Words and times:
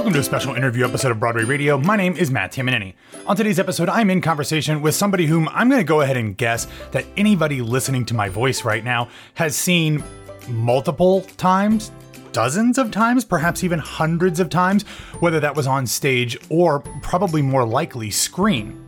Welcome 0.00 0.14
to 0.14 0.20
a 0.20 0.24
special 0.24 0.54
interview 0.54 0.86
episode 0.86 1.10
of 1.10 1.20
Broadway 1.20 1.44
Radio. 1.44 1.76
My 1.76 1.94
name 1.94 2.16
is 2.16 2.30
Matt 2.30 2.52
Tamanini. 2.52 2.94
On 3.26 3.36
today's 3.36 3.58
episode, 3.58 3.90
I'm 3.90 4.08
in 4.08 4.22
conversation 4.22 4.80
with 4.80 4.94
somebody 4.94 5.26
whom 5.26 5.46
I'm 5.50 5.68
going 5.68 5.78
to 5.78 5.86
go 5.86 6.00
ahead 6.00 6.16
and 6.16 6.34
guess 6.34 6.66
that 6.92 7.04
anybody 7.18 7.60
listening 7.60 8.06
to 8.06 8.14
my 8.14 8.30
voice 8.30 8.64
right 8.64 8.82
now 8.82 9.10
has 9.34 9.54
seen 9.54 10.02
multiple 10.48 11.20
times, 11.36 11.92
dozens 12.32 12.78
of 12.78 12.90
times, 12.90 13.26
perhaps 13.26 13.62
even 13.62 13.78
hundreds 13.78 14.40
of 14.40 14.48
times, 14.48 14.84
whether 15.20 15.38
that 15.38 15.54
was 15.54 15.66
on 15.66 15.86
stage 15.86 16.38
or 16.48 16.80
probably 17.02 17.42
more 17.42 17.66
likely 17.66 18.10
screen. 18.10 18.82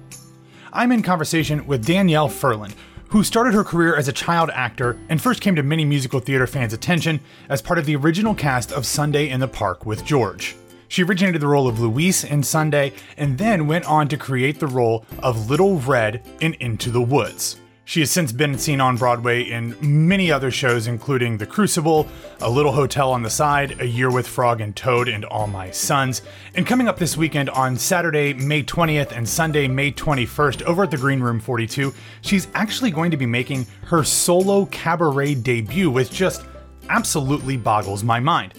I'm 0.72 0.92
in 0.92 1.02
conversation 1.02 1.66
with 1.66 1.84
Danielle 1.84 2.30
Ferland, 2.30 2.74
who 3.10 3.22
started 3.22 3.52
her 3.52 3.64
career 3.64 3.94
as 3.96 4.08
a 4.08 4.14
child 4.14 4.48
actor 4.54 4.98
and 5.10 5.20
first 5.20 5.42
came 5.42 5.56
to 5.56 5.63
many 5.63 5.85
musical 5.85 6.21
theater 6.21 6.46
fans' 6.46 6.72
attention 6.72 7.21
as 7.50 7.60
part 7.60 7.79
of 7.79 7.85
the 7.85 7.96
original 7.96 8.35
cast 8.35 8.72
of 8.72 8.86
Sunday 8.86 9.29
in 9.29 9.40
the 9.40 9.46
Park 9.46 9.85
with 9.85 10.07
George. 10.07 10.57
She 10.92 11.04
originated 11.04 11.40
the 11.40 11.48
role 11.48 11.68
of 11.68 11.80
Louise 11.80 12.22
in 12.22 12.42
Sunday 12.42 12.92
and 13.16 13.38
then 13.38 13.66
went 13.66 13.86
on 13.86 14.08
to 14.08 14.18
create 14.18 14.60
the 14.60 14.66
role 14.66 15.06
of 15.20 15.48
Little 15.48 15.78
Red 15.78 16.22
in 16.42 16.52
Into 16.60 16.90
the 16.90 17.00
Woods. 17.00 17.56
She 17.86 18.00
has 18.00 18.10
since 18.10 18.30
been 18.30 18.58
seen 18.58 18.78
on 18.78 18.98
Broadway 18.98 19.44
in 19.44 19.74
many 19.80 20.30
other 20.30 20.50
shows, 20.50 20.88
including 20.88 21.38
The 21.38 21.46
Crucible, 21.46 22.08
A 22.42 22.50
Little 22.50 22.72
Hotel 22.72 23.10
on 23.10 23.22
the 23.22 23.30
Side, 23.30 23.80
A 23.80 23.86
Year 23.86 24.10
with 24.10 24.28
Frog 24.28 24.60
and 24.60 24.76
Toad, 24.76 25.08
and 25.08 25.24
All 25.24 25.46
My 25.46 25.70
Sons. 25.70 26.20
And 26.56 26.66
coming 26.66 26.88
up 26.88 26.98
this 26.98 27.16
weekend 27.16 27.48
on 27.48 27.79
Saturday, 27.79 28.34
May 28.34 28.62
20th 28.62 29.16
and 29.16 29.26
Sunday, 29.26 29.68
May 29.68 29.93
21st, 29.93 30.60
over 30.64 30.82
at 30.82 30.90
the 30.90 30.98
Green 30.98 31.20
Room 31.20 31.40
42, 31.40 31.94
she's 32.20 32.48
actually 32.52 32.90
going 32.90 33.10
to 33.10 33.16
be 33.16 33.24
making 33.24 33.66
her 33.86 34.04
solo 34.04 34.66
cabaret 34.66 35.36
debut, 35.36 35.90
which 35.90 36.10
just 36.10 36.44
absolutely 36.90 37.56
boggles 37.56 38.04
my 38.04 38.20
mind. 38.20 38.52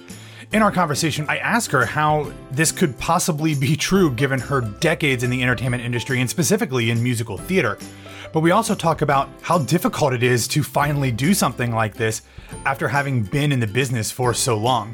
In 0.54 0.62
our 0.62 0.72
conversation, 0.72 1.26
I 1.28 1.38
ask 1.38 1.72
her 1.72 1.84
how 1.84 2.32
this 2.52 2.72
could 2.72 2.96
possibly 3.00 3.56
be 3.56 3.76
true 3.76 4.12
given 4.12 4.40
her 4.40 4.62
decades 4.62 5.24
in 5.24 5.32
the 5.32 5.42
entertainment 5.42 5.84
industry 5.84 6.22
and 6.22 6.30
specifically 6.30 6.92
in 6.92 7.02
musical 7.02 7.40
theater. 7.40 7.80
But 8.32 8.42
we 8.42 8.52
also 8.52 8.76
talk 8.76 9.02
about 9.02 9.30
how 9.42 9.58
difficult 9.58 10.14
it 10.14 10.22
is 10.22 10.48
to 10.50 10.62
finally 10.62 11.12
do 11.12 11.34
something 11.34 11.72
like 11.72 11.96
this 11.96 12.22
after 12.68 12.88
having 12.88 13.24
been 13.24 13.52
in 13.52 13.60
the 13.60 13.66
business 13.66 14.12
for 14.12 14.32
so 14.36 14.56
long. 14.56 14.94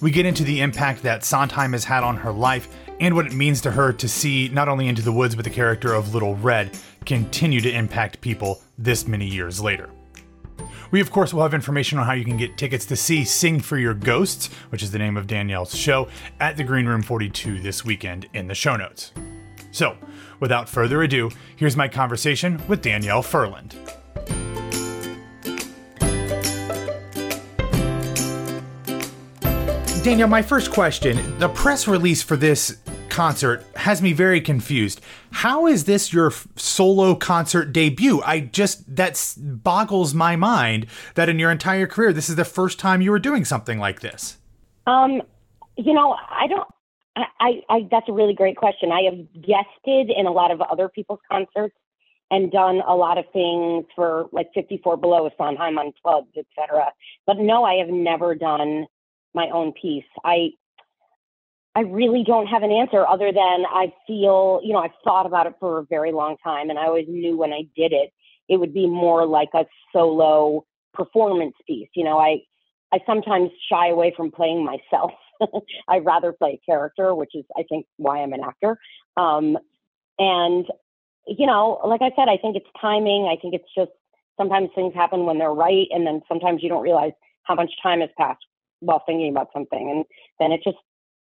We 0.00 0.10
get 0.10 0.24
into 0.24 0.42
the 0.42 0.62
impact 0.62 1.02
that 1.02 1.22
Sondheim 1.22 1.72
has 1.72 1.84
had 1.84 2.02
on 2.02 2.16
her 2.16 2.32
life 2.32 2.74
and 2.98 3.14
what 3.14 3.26
it 3.26 3.34
means 3.34 3.60
to 3.62 3.70
her 3.70 3.92
to 3.92 4.08
see 4.08 4.48
not 4.48 4.70
only 4.70 4.88
Into 4.88 5.02
the 5.02 5.12
Woods 5.12 5.34
but 5.34 5.44
the 5.44 5.50
character 5.50 5.92
of 5.92 6.14
Little 6.14 6.34
Red 6.36 6.78
continue 7.04 7.60
to 7.60 7.70
impact 7.70 8.22
people 8.22 8.62
this 8.78 9.06
many 9.06 9.26
years 9.26 9.60
later. 9.60 9.90
We, 10.90 11.00
of 11.00 11.10
course, 11.10 11.34
will 11.34 11.42
have 11.42 11.54
information 11.54 11.98
on 11.98 12.06
how 12.06 12.12
you 12.12 12.24
can 12.24 12.38
get 12.38 12.56
tickets 12.56 12.86
to 12.86 12.96
see 12.96 13.24
Sing 13.24 13.60
for 13.60 13.76
Your 13.76 13.94
Ghosts, 13.94 14.46
which 14.70 14.82
is 14.82 14.90
the 14.90 14.98
name 14.98 15.16
of 15.16 15.26
Danielle's 15.26 15.76
show, 15.76 16.08
at 16.40 16.56
the 16.56 16.64
Green 16.64 16.86
Room 16.86 17.02
42 17.02 17.60
this 17.60 17.84
weekend 17.84 18.26
in 18.32 18.46
the 18.46 18.54
show 18.54 18.76
notes. 18.76 19.12
So, 19.70 19.96
without 20.40 20.68
further 20.68 21.02
ado, 21.02 21.30
here's 21.56 21.76
my 21.76 21.88
conversation 21.88 22.60
with 22.68 22.80
Danielle 22.80 23.22
Ferland. 23.22 23.76
Danielle, 30.02 30.28
my 30.28 30.40
first 30.40 30.70
question 30.70 31.38
the 31.38 31.50
press 31.50 31.86
release 31.86 32.22
for 32.22 32.36
this 32.36 32.78
concert 33.18 33.64
has 33.74 34.00
me 34.00 34.12
very 34.12 34.40
confused. 34.40 35.00
How 35.32 35.66
is 35.66 35.86
this 35.86 36.12
your 36.12 36.32
solo 36.54 37.16
concert 37.16 37.72
debut? 37.72 38.22
I 38.22 38.38
just 38.38 38.94
that 38.94 39.34
boggles 39.36 40.14
my 40.14 40.36
mind 40.36 40.86
that 41.16 41.28
in 41.28 41.36
your 41.40 41.50
entire 41.50 41.88
career 41.88 42.12
this 42.12 42.28
is 42.28 42.36
the 42.36 42.44
first 42.44 42.78
time 42.78 43.02
you 43.02 43.10
were 43.10 43.18
doing 43.18 43.44
something 43.44 43.80
like 43.80 44.02
this. 44.02 44.38
Um, 44.86 45.20
you 45.76 45.94
know, 45.94 46.14
I 46.30 46.46
don't. 46.46 46.68
I, 47.16 47.24
I, 47.40 47.50
I 47.68 47.88
that's 47.90 48.08
a 48.08 48.12
really 48.12 48.34
great 48.34 48.56
question. 48.56 48.92
I 48.92 49.02
have 49.10 49.18
guested 49.34 50.16
in 50.16 50.26
a 50.26 50.30
lot 50.30 50.52
of 50.52 50.60
other 50.60 50.88
people's 50.88 51.18
concerts 51.28 51.74
and 52.30 52.52
done 52.52 52.82
a 52.86 52.94
lot 52.94 53.18
of 53.18 53.24
things 53.32 53.84
for 53.96 54.26
like 54.30 54.46
54 54.54 54.96
Below, 54.96 55.28
Sondheim 55.36 55.76
Unplugged, 55.76 56.38
etc. 56.38 56.92
But 57.26 57.38
no, 57.38 57.64
I 57.64 57.78
have 57.78 57.88
never 57.88 58.36
done 58.36 58.86
my 59.34 59.50
own 59.52 59.72
piece. 59.72 60.04
I 60.24 60.50
I 61.78 61.82
really 61.82 62.24
don't 62.24 62.48
have 62.48 62.64
an 62.64 62.72
answer 62.72 63.06
other 63.06 63.30
than 63.30 63.64
I 63.70 63.92
feel, 64.04 64.60
you 64.64 64.72
know, 64.72 64.80
I've 64.80 64.90
thought 65.04 65.26
about 65.26 65.46
it 65.46 65.54
for 65.60 65.78
a 65.78 65.84
very 65.84 66.10
long 66.10 66.36
time 66.42 66.70
and 66.70 66.78
I 66.78 66.86
always 66.86 67.06
knew 67.08 67.36
when 67.36 67.52
I 67.52 67.62
did 67.76 67.92
it, 67.92 68.12
it 68.48 68.56
would 68.56 68.74
be 68.74 68.88
more 68.88 69.24
like 69.24 69.50
a 69.54 69.64
solo 69.92 70.64
performance 70.92 71.54
piece. 71.68 71.88
You 71.94 72.02
know, 72.02 72.18
I, 72.18 72.38
I 72.92 72.98
sometimes 73.06 73.50
shy 73.70 73.90
away 73.90 74.12
from 74.16 74.32
playing 74.32 74.64
myself. 74.64 75.12
I'd 75.88 76.04
rather 76.04 76.32
play 76.32 76.60
a 76.60 76.66
character, 76.68 77.14
which 77.14 77.30
is, 77.34 77.44
I 77.56 77.62
think, 77.68 77.86
why 77.96 78.24
I'm 78.24 78.32
an 78.32 78.42
actor. 78.42 78.76
Um, 79.16 79.56
and, 80.18 80.66
you 81.28 81.46
know, 81.46 81.80
like 81.86 82.02
I 82.02 82.10
said, 82.16 82.28
I 82.28 82.38
think 82.38 82.56
it's 82.56 82.66
timing. 82.80 83.30
I 83.30 83.40
think 83.40 83.54
it's 83.54 83.72
just 83.76 83.92
sometimes 84.36 84.70
things 84.74 84.94
happen 84.96 85.26
when 85.26 85.38
they're 85.38 85.54
right. 85.54 85.86
And 85.92 86.04
then 86.04 86.22
sometimes 86.26 86.60
you 86.60 86.70
don't 86.70 86.82
realize 86.82 87.12
how 87.44 87.54
much 87.54 87.70
time 87.80 88.00
has 88.00 88.10
passed 88.18 88.44
while 88.80 89.04
thinking 89.06 89.30
about 89.30 89.50
something. 89.52 89.90
And 89.92 90.04
then 90.40 90.50
it 90.50 90.64
just 90.64 90.78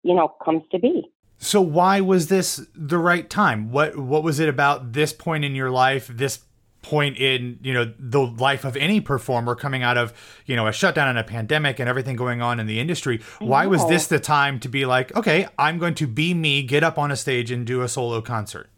you 0.06 0.14
know, 0.14 0.34
comes 0.44 0.64
to 0.72 0.80
be. 0.80 1.12
So 1.38 1.60
why 1.60 2.00
was 2.00 2.28
this 2.28 2.66
the 2.76 3.00
right 3.00 3.30
time? 3.30 3.72
What 3.72 3.98
what 3.98 4.24
was 4.24 4.40
it 4.40 4.48
about 4.48 4.94
this 4.94 5.12
point 5.12 5.44
in 5.44 5.56
your 5.56 5.72
life, 5.72 6.08
this 6.08 6.40
point 6.82 7.18
in, 7.18 7.58
you 7.64 7.74
know, 7.74 7.92
the 7.98 8.22
life 8.22 8.64
of 8.64 8.78
any 8.78 9.02
performer 9.02 9.56
coming 9.56 9.82
out 9.82 9.98
of, 9.98 10.14
you 10.46 10.56
know, 10.56 10.68
a 10.68 10.72
shutdown 10.72 11.08
and 11.08 11.18
a 11.18 11.24
pandemic 11.24 11.80
and 11.80 11.90
everything 11.90 12.16
going 12.16 12.44
on 12.44 12.60
in 12.60 12.68
the 12.68 12.80
industry? 12.80 13.20
Why 13.40 13.66
was 13.66 13.86
this 13.88 14.06
the 14.06 14.20
time 14.20 14.60
to 14.60 14.70
be 14.70 14.86
like, 14.86 15.16
okay, 15.18 15.48
I'm 15.58 15.80
going 15.80 15.96
to 15.96 16.08
be 16.08 16.36
me, 16.36 16.62
get 16.62 16.84
up 16.84 17.00
on 17.00 17.10
a 17.10 17.16
stage 17.16 17.50
and 17.50 17.66
do 17.66 17.82
a 17.82 17.88
solo 17.88 18.22
concert? 18.22 18.70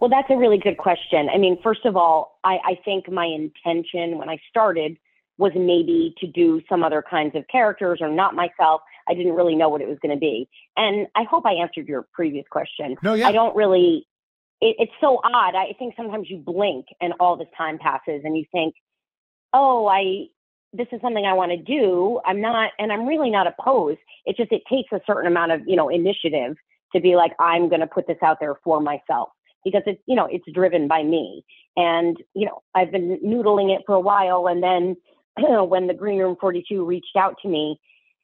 Well, 0.00 0.10
that's 0.10 0.28
a 0.30 0.36
really 0.36 0.58
good 0.58 0.78
question. 0.78 1.28
I 1.32 1.38
mean, 1.38 1.56
first 1.62 1.84
of 1.84 1.96
all, 1.96 2.40
I, 2.42 2.58
I 2.64 2.78
think 2.84 3.10
my 3.10 3.26
intention 3.26 4.18
when 4.18 4.28
I 4.28 4.38
started 4.48 4.96
was 5.38 5.52
maybe 5.54 6.14
to 6.18 6.26
do 6.26 6.60
some 6.68 6.82
other 6.82 7.02
kinds 7.08 7.36
of 7.36 7.46
characters 7.48 8.00
or 8.00 8.08
not 8.08 8.34
myself. 8.34 8.82
I 9.08 9.14
didn't 9.14 9.34
really 9.34 9.54
know 9.54 9.68
what 9.68 9.80
it 9.80 9.88
was 9.88 9.98
going 10.02 10.14
to 10.14 10.20
be. 10.20 10.48
And 10.76 11.06
I 11.14 11.24
hope 11.24 11.44
I 11.46 11.54
answered 11.54 11.88
your 11.88 12.06
previous 12.12 12.44
question. 12.50 12.96
No, 13.02 13.14
yeah. 13.14 13.28
I 13.28 13.32
don't 13.32 13.54
really, 13.56 14.06
it, 14.60 14.76
it's 14.78 14.92
so 15.00 15.20
odd. 15.24 15.54
I 15.54 15.74
think 15.78 15.94
sometimes 15.96 16.28
you 16.30 16.38
blink 16.38 16.86
and 17.00 17.14
all 17.20 17.36
this 17.36 17.48
time 17.56 17.78
passes 17.78 18.22
and 18.24 18.36
you 18.36 18.44
think, 18.52 18.74
oh, 19.52 19.86
I, 19.86 20.26
this 20.72 20.86
is 20.92 21.00
something 21.00 21.24
I 21.24 21.34
want 21.34 21.50
to 21.50 21.56
do. 21.56 22.20
I'm 22.24 22.40
not, 22.40 22.70
and 22.78 22.92
I'm 22.92 23.06
really 23.06 23.30
not 23.30 23.46
opposed. 23.46 23.98
It 24.24 24.36
just, 24.36 24.52
it 24.52 24.62
takes 24.70 24.92
a 24.92 25.00
certain 25.06 25.26
amount 25.26 25.52
of, 25.52 25.62
you 25.66 25.76
know, 25.76 25.88
initiative 25.88 26.56
to 26.94 27.00
be 27.00 27.16
like, 27.16 27.32
I'm 27.38 27.68
going 27.68 27.80
to 27.80 27.86
put 27.86 28.06
this 28.06 28.18
out 28.22 28.38
there 28.40 28.54
for 28.62 28.80
myself 28.80 29.30
because 29.64 29.82
it's, 29.86 30.00
you 30.06 30.14
know, 30.14 30.28
it's 30.30 30.44
driven 30.52 30.88
by 30.88 31.02
me. 31.02 31.44
And, 31.76 32.16
you 32.34 32.46
know, 32.46 32.62
I've 32.74 32.90
been 32.90 33.18
noodling 33.24 33.74
it 33.74 33.82
for 33.86 33.94
a 33.94 34.00
while. 34.00 34.46
And 34.46 34.62
then 34.62 34.96
when 35.68 35.86
the 35.86 35.94
Green 35.94 36.18
Room 36.18 36.36
42 36.40 36.84
reached 36.84 37.16
out 37.16 37.36
to 37.42 37.48
me, 37.48 37.80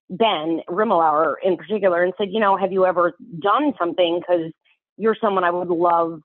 Ben 0.09 0.61
Rimalower 0.69 1.35
in 1.43 1.57
particular, 1.57 2.03
and 2.03 2.13
said, 2.19 2.29
you 2.31 2.41
know, 2.41 2.57
have 2.57 2.73
you 2.73 2.87
ever 2.87 3.15
done 3.41 3.73
something? 3.79 4.21
Because 4.21 4.53
you're 4.97 5.17
someone 5.21 5.45
I 5.45 5.51
would 5.51 5.69
love 5.69 6.21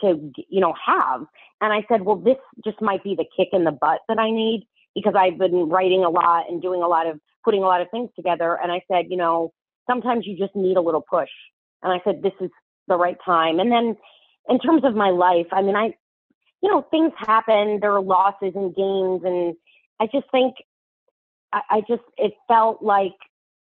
to, 0.00 0.32
you 0.48 0.60
know, 0.60 0.74
have. 0.86 1.24
And 1.60 1.72
I 1.72 1.84
said, 1.88 2.02
well, 2.02 2.16
this 2.16 2.36
just 2.64 2.80
might 2.80 3.02
be 3.02 3.14
the 3.14 3.26
kick 3.36 3.48
in 3.52 3.64
the 3.64 3.72
butt 3.72 4.00
that 4.08 4.18
I 4.18 4.30
need 4.30 4.66
because 4.94 5.14
I've 5.16 5.38
been 5.38 5.68
writing 5.68 6.04
a 6.04 6.10
lot 6.10 6.44
and 6.48 6.62
doing 6.62 6.82
a 6.82 6.88
lot 6.88 7.06
of 7.06 7.20
putting 7.44 7.62
a 7.62 7.66
lot 7.66 7.80
of 7.80 7.88
things 7.90 8.10
together. 8.16 8.58
And 8.60 8.72
I 8.72 8.82
said, 8.90 9.06
you 9.08 9.16
know, 9.16 9.52
sometimes 9.88 10.26
you 10.26 10.36
just 10.36 10.54
need 10.54 10.76
a 10.76 10.80
little 10.80 11.04
push. 11.08 11.30
And 11.82 11.92
I 11.92 12.00
said, 12.04 12.22
this 12.22 12.32
is 12.40 12.50
the 12.88 12.96
right 12.96 13.16
time. 13.24 13.60
And 13.60 13.70
then 13.70 13.96
in 14.48 14.58
terms 14.58 14.82
of 14.84 14.94
my 14.94 15.10
life, 15.10 15.46
I 15.52 15.62
mean, 15.62 15.76
I, 15.76 15.94
you 16.62 16.70
know, 16.70 16.82
things 16.90 17.12
happen. 17.16 17.78
There 17.80 17.92
are 17.92 18.02
losses 18.02 18.52
and 18.54 18.74
gains, 18.74 19.22
and 19.24 19.54
I 20.00 20.06
just 20.06 20.30
think 20.32 20.56
I, 21.52 21.60
I 21.70 21.80
just 21.88 22.02
it 22.16 22.32
felt 22.46 22.82
like 22.82 23.14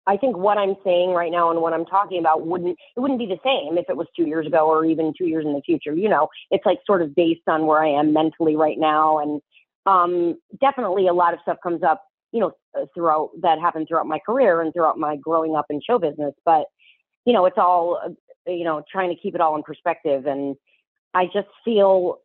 I 0.07 0.15
think 0.15 0.37
what 0.37 0.57
I'm 0.57 0.75
saying 0.83 1.11
right 1.11 1.31
now 1.31 1.51
and 1.51 1.61
what 1.61 1.73
I'm 1.73 1.85
talking 1.85 2.19
about 2.19 2.47
wouldn't 2.47 2.77
it 2.95 2.99
wouldn't 2.99 3.19
be 3.19 3.25
the 3.25 3.39
same 3.43 3.77
if 3.77 3.85
it 3.89 3.97
was 3.97 4.07
two 4.15 4.25
years 4.25 4.47
ago 4.47 4.67
or 4.67 4.85
even 4.85 5.13
two 5.17 5.27
years 5.27 5.45
in 5.45 5.53
the 5.53 5.61
future. 5.61 5.93
You 5.93 6.09
know, 6.09 6.29
it's 6.49 6.65
like 6.65 6.79
sort 6.85 7.01
of 7.01 7.13
based 7.13 7.47
on 7.47 7.65
where 7.65 7.83
I 7.83 7.89
am 7.89 8.13
mentally 8.13 8.55
right 8.55 8.77
now, 8.77 9.19
and 9.19 9.41
um, 9.85 10.39
definitely 10.59 11.07
a 11.07 11.13
lot 11.13 11.33
of 11.33 11.39
stuff 11.41 11.57
comes 11.61 11.83
up, 11.83 12.03
you 12.31 12.39
know, 12.39 12.51
throughout 12.93 13.31
that 13.41 13.59
happened 13.59 13.87
throughout 13.87 14.07
my 14.07 14.19
career 14.25 14.61
and 14.61 14.73
throughout 14.73 14.97
my 14.97 15.17
growing 15.17 15.55
up 15.55 15.65
in 15.69 15.81
show 15.87 15.99
business. 15.99 16.33
But 16.45 16.65
you 17.25 17.33
know, 17.33 17.45
it's 17.45 17.57
all 17.57 18.15
you 18.47 18.63
know, 18.63 18.83
trying 18.89 19.09
to 19.09 19.21
keep 19.21 19.35
it 19.35 19.41
all 19.41 19.55
in 19.55 19.63
perspective, 19.63 20.25
and 20.25 20.55
I 21.13 21.25
just 21.25 21.47
feel 21.65 22.19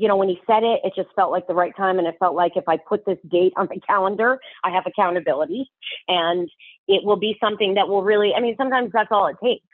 you 0.00 0.08
know, 0.08 0.16
when 0.16 0.28
he 0.28 0.40
said 0.46 0.62
it, 0.62 0.80
it 0.82 0.92
just 0.96 1.14
felt 1.14 1.30
like 1.30 1.46
the 1.46 1.54
right 1.54 1.76
time. 1.76 1.98
And 1.98 2.06
it 2.06 2.16
felt 2.18 2.34
like 2.34 2.52
if 2.56 2.64
I 2.68 2.76
put 2.76 3.06
this 3.06 3.18
date 3.30 3.52
on 3.56 3.68
the 3.70 3.80
calendar, 3.86 4.38
I 4.64 4.70
have 4.70 4.84
accountability 4.86 5.70
and 6.08 6.48
it 6.88 7.04
will 7.04 7.16
be 7.16 7.36
something 7.40 7.74
that 7.74 7.88
will 7.88 8.02
really, 8.02 8.32
I 8.36 8.40
mean, 8.40 8.56
sometimes 8.56 8.90
that's 8.92 9.10
all 9.10 9.26
it 9.28 9.36
takes. 9.42 9.64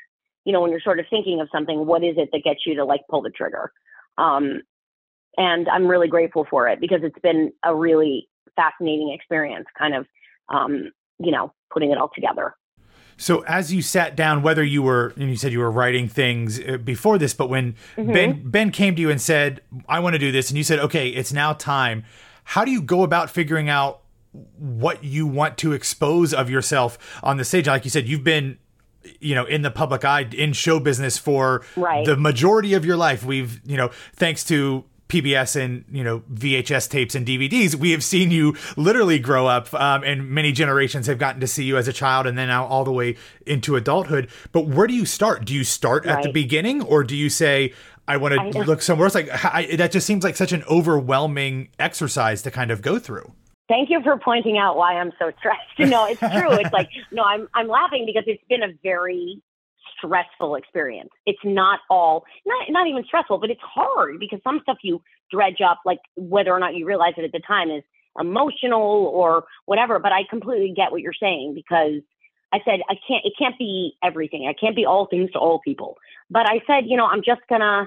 You 0.45 0.53
know, 0.53 0.61
when 0.61 0.71
you're 0.71 0.81
sort 0.81 1.01
of 1.01 1.07
thinking 1.11 1.41
of 1.41 1.49
something, 1.53 1.87
what 1.87 2.05
is 2.05 2.15
it 2.17 2.31
that 2.33 2.45
gets 2.45 2.61
you 2.67 2.77
to 2.77 2.85
like 2.85 3.03
pull 3.11 3.23
the 3.23 3.31
trigger? 3.31 3.73
Um, 4.19 4.63
and 5.37 5.69
I'm 5.69 5.87
really 5.87 6.09
grateful 6.09 6.47
for 6.49 6.69
it 6.69 6.81
because 6.81 7.01
it's 7.03 7.19
been 7.23 7.53
a 7.65 7.75
really 7.75 8.29
fascinating 8.57 9.13
experience, 9.13 9.67
kind 9.79 9.95
of, 9.95 10.07
um, 10.49 10.91
you 11.19 11.31
know, 11.31 11.53
putting 11.73 11.91
it 11.91 11.99
all 11.99 12.11
together. 12.15 12.55
So 13.21 13.41
as 13.41 13.71
you 13.71 13.83
sat 13.83 14.17
down, 14.17 14.43
whether 14.43 14.65
you 14.65 14.83
were 14.83 15.13
and 15.17 15.29
you 15.29 15.37
said 15.37 15.53
you 15.53 15.59
were 15.59 15.71
writing 15.71 16.09
things 16.09 16.59
uh, 16.59 16.79
before 16.79 17.19
this, 17.19 17.35
but 17.35 17.51
when 17.51 17.75
mm-hmm. 17.97 18.13
Ben 18.13 18.51
Ben 18.51 18.71
came 18.71 18.97
to 18.97 19.03
you 19.03 19.11
and 19.11 19.21
said, 19.21 19.61
"I 19.87 20.01
want 20.01 20.15
to 20.15 20.19
do 20.19 20.33
this," 20.33 20.49
and 20.49 20.57
you 20.57 20.65
said, 20.65 20.79
"Okay, 20.79 21.11
it's 21.11 21.31
now 21.31 21.53
time." 21.53 22.05
How 22.45 22.65
do 22.65 22.71
you 22.71 22.81
go 22.81 23.03
about 23.03 23.29
figuring 23.29 23.69
out 23.69 24.01
what 24.57 25.05
you 25.05 25.27
want 25.27 25.59
to 25.59 25.73
expose 25.73 26.33
of 26.33 26.49
yourself 26.49 27.21
on 27.23 27.37
the 27.37 27.45
stage? 27.45 27.67
Like 27.67 27.85
you 27.85 27.91
said, 27.91 28.09
you've 28.09 28.25
been 28.25 28.59
you 29.21 29.35
know 29.35 29.45
in 29.45 29.61
the 29.61 29.71
public 29.71 30.03
eye 30.03 30.27
in 30.33 30.55
show 30.55 30.81
business 30.81 31.19
for 31.19 31.63
right. 31.77 32.07
the 32.07 32.17
majority 32.17 32.73
of 32.75 32.85
your 32.85 32.97
life 32.97 33.25
we've 33.25 33.61
you 33.67 33.77
know 33.77 33.91
thanks 34.15 34.45
to 34.45 34.85
PBS 35.11 35.61
and 35.61 35.85
you 35.91 36.03
know 36.03 36.21
VHS 36.33 36.89
tapes 36.89 37.15
and 37.15 37.27
DVDs, 37.27 37.75
we 37.75 37.91
have 37.91 38.03
seen 38.03 38.31
you 38.31 38.57
literally 38.77 39.19
grow 39.19 39.47
up, 39.47 39.73
um, 39.75 40.03
and 40.05 40.31
many 40.31 40.53
generations 40.53 41.07
have 41.07 41.19
gotten 41.19 41.41
to 41.41 41.47
see 41.47 41.65
you 41.65 41.77
as 41.77 41.89
a 41.89 41.93
child, 41.93 42.27
and 42.27 42.39
then 42.39 42.49
now 42.49 42.65
all 42.67 42.85
the 42.85 42.93
way 42.93 43.17
into 43.47 43.77
adulthood. 43.77 44.29
But 44.53 44.67
where 44.67 44.87
do 44.87 44.95
you 44.95 45.05
start? 45.05 45.45
Do 45.45 45.55
you 45.55 45.65
start 45.65 46.07
right. 46.07 46.17
at 46.17 46.23
the 46.23 46.33
beginning, 46.33 46.83
or 46.83 47.05
do 47.05 47.17
you 47.17 47.29
say 47.29 47.75
I 48.09 48.17
want 48.17 48.53
to 48.53 48.61
look 48.61 48.83
somewhere 48.83 49.07
else? 49.07 49.15
Like 49.15 49.29
I, 49.45 49.77
that 49.77 49.93
just 49.93 50.07
seems 50.07 50.25
like 50.25 50.37
such 50.37 50.53
an 50.53 50.65
overwhelming 50.71 51.69
exercise 51.79 52.43
to 52.43 52.51
kind 52.51 52.71
of 52.71 52.83
go 52.83 52.99
through. 52.99 53.33
Thank 53.69 53.89
you 53.89 54.03
for 54.03 54.19
pointing 54.19 54.59
out 54.59 54.77
why 54.77 54.95
I'm 54.95 55.13
so 55.19 55.31
stressed. 55.39 55.61
No, 55.79 56.07
it's 56.07 56.19
true. 56.19 56.53
it's 56.53 56.73
like 56.73 56.89
no, 57.13 57.23
I'm 57.23 57.49
I'm 57.55 57.69
laughing 57.69 58.05
because 58.07 58.25
it's 58.27 58.43
been 58.49 58.63
a 58.63 58.73
very 58.83 59.41
stressful 60.05 60.57
experience. 60.57 61.11
It's 61.27 61.41
not 61.45 61.81
all 61.89 62.25
not 62.47 62.67
not 62.71 62.87
even 62.87 63.05
stressful, 63.05 63.39
but 63.39 63.51
it's 63.51 63.61
hard 63.63 64.19
because 64.19 64.41
some 64.43 64.61
stuff 64.63 64.79
you 64.83 65.03
dredge 65.31 65.61
up, 65.65 65.81
like 65.85 66.01
whether 66.17 66.53
or 66.53 66.59
not 66.59 66.75
you 66.75 66.87
realize 66.87 67.15
it 67.17 67.25
at 67.25 67.33
the 67.33 67.41
time 67.47 67.71
is 67.71 67.83
emotional 68.19 69.11
or 69.15 69.45
whatever. 69.67 69.99
But 69.99 70.13
I 70.13 70.23
completely 70.29 70.73
get 70.75 70.91
what 70.91 71.01
you're 71.01 71.13
saying 71.13 71.55
because 71.55 72.03
I 72.53 72.59
said 72.65 72.81
I 72.89 72.95
can't 73.07 73.25
it 73.25 73.35
can't 73.39 73.59
be 73.59 73.97
everything. 74.03 74.47
I 74.49 74.59
can't 74.59 74.77
be 74.77 74.87
all 74.87 75.07
things 75.07 75.31
to 75.33 75.39
all 75.39 75.61
people. 75.65 75.97
But 76.31 76.49
I 76.49 76.61
said, 76.67 76.85
you 76.87 76.97
know, 76.97 77.07
I'm 77.07 77.23
just 77.25 77.43
gonna 77.49 77.87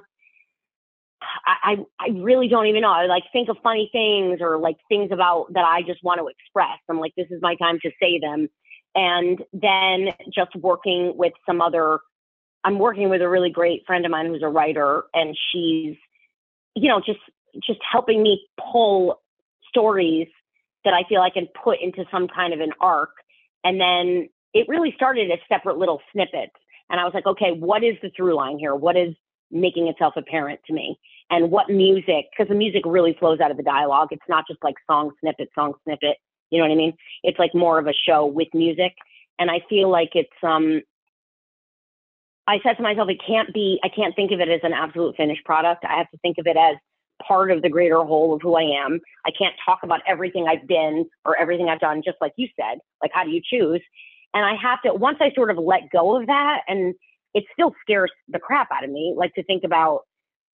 I, 1.45 1.77
I 2.00 2.10
really 2.10 2.48
don't 2.48 2.68
even 2.68 2.81
know. 2.81 2.92
I 2.92 3.06
like 3.06 3.24
think 3.31 3.50
of 3.50 3.57
funny 3.63 3.89
things 3.92 4.39
or 4.42 4.57
like 4.57 4.77
things 4.89 5.10
about 5.12 5.48
that 5.54 5.63
I 5.63 5.81
just 5.81 6.04
want 6.04 6.19
to 6.19 6.27
express. 6.27 6.80
I'm 6.89 7.00
like, 7.00 7.13
this 7.15 7.27
is 7.30 7.42
my 7.42 7.56
time 7.56 7.80
to 7.81 7.92
say 8.01 8.19
them 8.19 8.50
and 8.95 9.44
then 9.54 10.10
just 10.34 10.56
working 10.56 11.13
with 11.16 11.34
some 11.45 11.62
other 11.62 12.00
i'm 12.63 12.80
working 12.80 13.10
with 13.10 13.22
a 13.22 13.30
really 13.30 13.50
great 13.50 13.86
friend 13.86 14.06
of 14.06 14.12
mine 14.12 14.28
who's 14.28 14.44
a 14.44 14.48
writer 14.48 15.04
and 15.13 15.38
she's 15.51 15.95
you 16.75 16.88
know 16.88 17.00
just 17.00 17.19
just 17.66 17.80
helping 17.90 18.22
me 18.24 18.48
pull 18.72 19.22
stories 19.68 20.28
that 20.86 20.94
i 20.94 21.04
feel 21.07 21.22
i 21.22 21.30
can 21.30 21.48
put 21.63 21.80
into 21.81 22.06
some 22.12 22.28
kind 22.28 22.54
of 22.54 22.60
an 22.60 22.72
arc. 22.80 23.12
And 23.66 23.80
then 23.80 24.30
it 24.54 24.68
really 24.68 24.92
started 24.96 25.31
as 25.31 25.39
separate 25.48 25.78
little 25.78 26.01
snippets. 26.12 26.56
And 26.89 27.00
i 27.00 27.04
was 27.06 27.13
like 27.13 27.25
okay 27.25 27.51
what 27.51 27.84
is 27.84 27.96
the 28.01 28.12
through 28.16 28.36
line 28.36 28.60
here? 28.60 28.75
What 28.75 28.98
is 28.98 29.16
making 29.51 29.88
itself 29.88 30.16
apparent 30.18 30.60
to 30.68 30.74
me? 30.74 30.98
And 31.30 31.51
what 31.51 31.69
music 31.69 32.25
because 32.31 32.50
the 32.50 32.56
music 32.56 32.84
really 32.86 33.16
flows 33.19 33.39
out 33.39 33.51
of 33.51 33.57
the 33.57 33.63
dialogue. 33.63 34.10
It's 34.12 34.30
not 34.30 34.46
just 34.48 34.63
like 34.63 34.75
song 34.89 35.12
snippet 35.19 35.50
song 35.56 35.74
snippet 35.84 36.18
you 36.53 36.59
know 36.59 36.65
what 36.65 36.73
I 36.73 36.77
mean? 36.77 36.94
It's 37.23 37.39
like 37.39 37.55
more 37.55 37.79
of 37.79 37.88
a 37.88 37.94
show 37.94 38.27
with 38.27 38.47
music. 38.53 38.94
And 39.39 39.50
I 39.50 39.61
feel 39.67 39.89
like 39.89 40.11
it's 40.13 40.29
um 40.44 40.81
I 42.45 42.59
said 42.61 42.73
to 42.77 42.83
myself, 42.83 43.09
it 43.09 43.19
can't 43.25 43.51
be 43.53 43.79
I 43.83 43.89
can't 43.89 44.15
think 44.15 44.31
of 44.31 44.39
it 44.39 44.50
as 44.50 44.59
an 44.61 44.71
absolute 44.71 45.15
finished 45.15 45.44
product. 45.45 45.83
I 45.83 45.97
have 45.97 46.09
to 46.11 46.17
think 46.17 46.38
of 46.38 46.45
it 46.45 46.55
as 46.55 46.77
part 47.27 47.50
of 47.50 47.63
the 47.63 47.69
greater 47.69 48.03
whole 48.03 48.35
of 48.35 48.41
who 48.44 48.55
I 48.55 48.85
am. 48.85 49.00
I 49.25 49.31
can't 49.31 49.55
talk 49.65 49.79
about 49.81 50.01
everything 50.07 50.45
I've 50.47 50.67
been 50.67 51.09
or 51.25 51.39
everything 51.39 51.69
I've 51.69 51.79
done, 51.79 52.03
just 52.05 52.17
like 52.21 52.33
you 52.38 52.47
said. 52.55 52.77
Like 53.01 53.11
how 53.15 53.23
do 53.23 53.31
you 53.31 53.41
choose? 53.44 53.81
And 54.35 54.45
I 54.45 54.53
have 54.61 54.79
to 54.83 54.94
once 54.94 55.17
I 55.21 55.31
sort 55.33 55.50
of 55.50 55.57
let 55.57 55.89
go 55.91 56.19
of 56.19 56.27
that 56.27 56.61
and 56.67 56.94
it 57.33 57.45
still 57.51 57.73
scares 57.81 58.11
the 58.27 58.38
crap 58.38 58.67
out 58.71 58.83
of 58.83 58.91
me, 58.91 59.15
like 59.17 59.33
to 59.33 59.44
think 59.44 59.63
about 59.63 60.01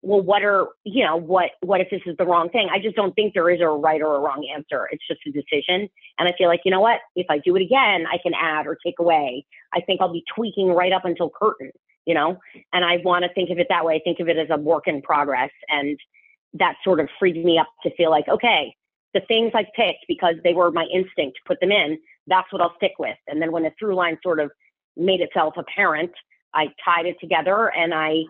well, 0.02 0.22
what 0.22 0.44
are, 0.44 0.68
you 0.84 1.04
know, 1.04 1.18
what, 1.18 1.52
what 1.62 1.82
if 1.82 1.90
this 1.90 2.02
is 2.06 2.16
the 2.18 2.26
wrong 2.26 2.50
thing? 2.50 2.70
I 2.72 2.80
just 2.80 2.96
don't 2.96 3.14
think 3.14 3.34
there 3.34 3.50
is 3.50 3.62
a 3.62 3.68
right 3.68 4.02
or 4.02 4.16
a 4.16 4.20
wrong 4.20 4.48
answer. 4.54 4.88
It's 4.92 5.06
just 5.08 5.22
a 5.28 5.32
decision. 5.32 5.90
And 6.20 6.28
I 6.28 6.34
feel 6.38 6.48
like, 6.48 6.62
you 6.66 6.72
know 6.72 6.82
what, 6.82 7.00
if 7.16 7.26
I 7.30 7.40
do 7.40 7.56
it 7.56 7.62
again, 7.62 8.06
I 8.12 8.18
can 8.22 8.34
add 8.34 8.68
or 8.68 8.78
take 8.86 9.00
away. 9.00 9.46
I 9.74 9.82
think 9.82 10.00
I'll 10.00 10.14
be 10.14 10.24
tweaking 10.34 10.70
right 10.70 10.94
up 10.94 11.06
until 11.06 11.30
curtain, 11.30 11.72
you 12.06 12.14
know, 12.14 12.38
and 12.74 12.86
I 12.86 12.98
want 13.04 13.24
to 13.24 13.34
think 13.34 13.50
of 13.50 13.58
it 13.58 13.68
that 13.70 13.86
way. 13.86 13.96
I 13.96 14.00
think 14.04 14.20
of 14.20 14.30
it 14.30 14.38
as 14.38 14.48
a 14.52 14.58
work 14.58 14.88
in 14.88 15.02
progress. 15.02 15.52
And 15.68 16.00
that 16.54 16.76
sort 16.84 17.00
of 17.00 17.10
freed 17.20 17.44
me 17.44 17.58
up 17.58 17.68
to 17.84 17.96
feel 17.96 18.12
like, 18.12 18.28
okay, 18.28 18.76
the 19.14 19.22
things 19.22 19.52
I 19.56 19.66
picked 19.76 20.06
because 20.08 20.36
they 20.44 20.54
were 20.54 20.72
my 20.72 20.86
instinct 20.94 21.38
to 21.38 21.48
put 21.48 21.60
them 21.60 21.72
in, 21.72 21.98
that's 22.28 22.52
what 22.52 22.62
I'll 22.62 22.76
stick 22.76 22.94
with. 23.00 23.18
And 23.28 23.42
then 23.42 23.52
when 23.52 23.64
the 23.64 23.72
through 23.80 23.96
line 23.96 24.18
sort 24.22 24.40
of 24.40 24.52
made 24.96 25.22
itself 25.22 25.56
apparent, 25.58 26.12
I 26.54 26.68
tied 26.84 27.06
it 27.06 27.18
together 27.20 27.72
and 27.76 27.94
I 27.94 28.24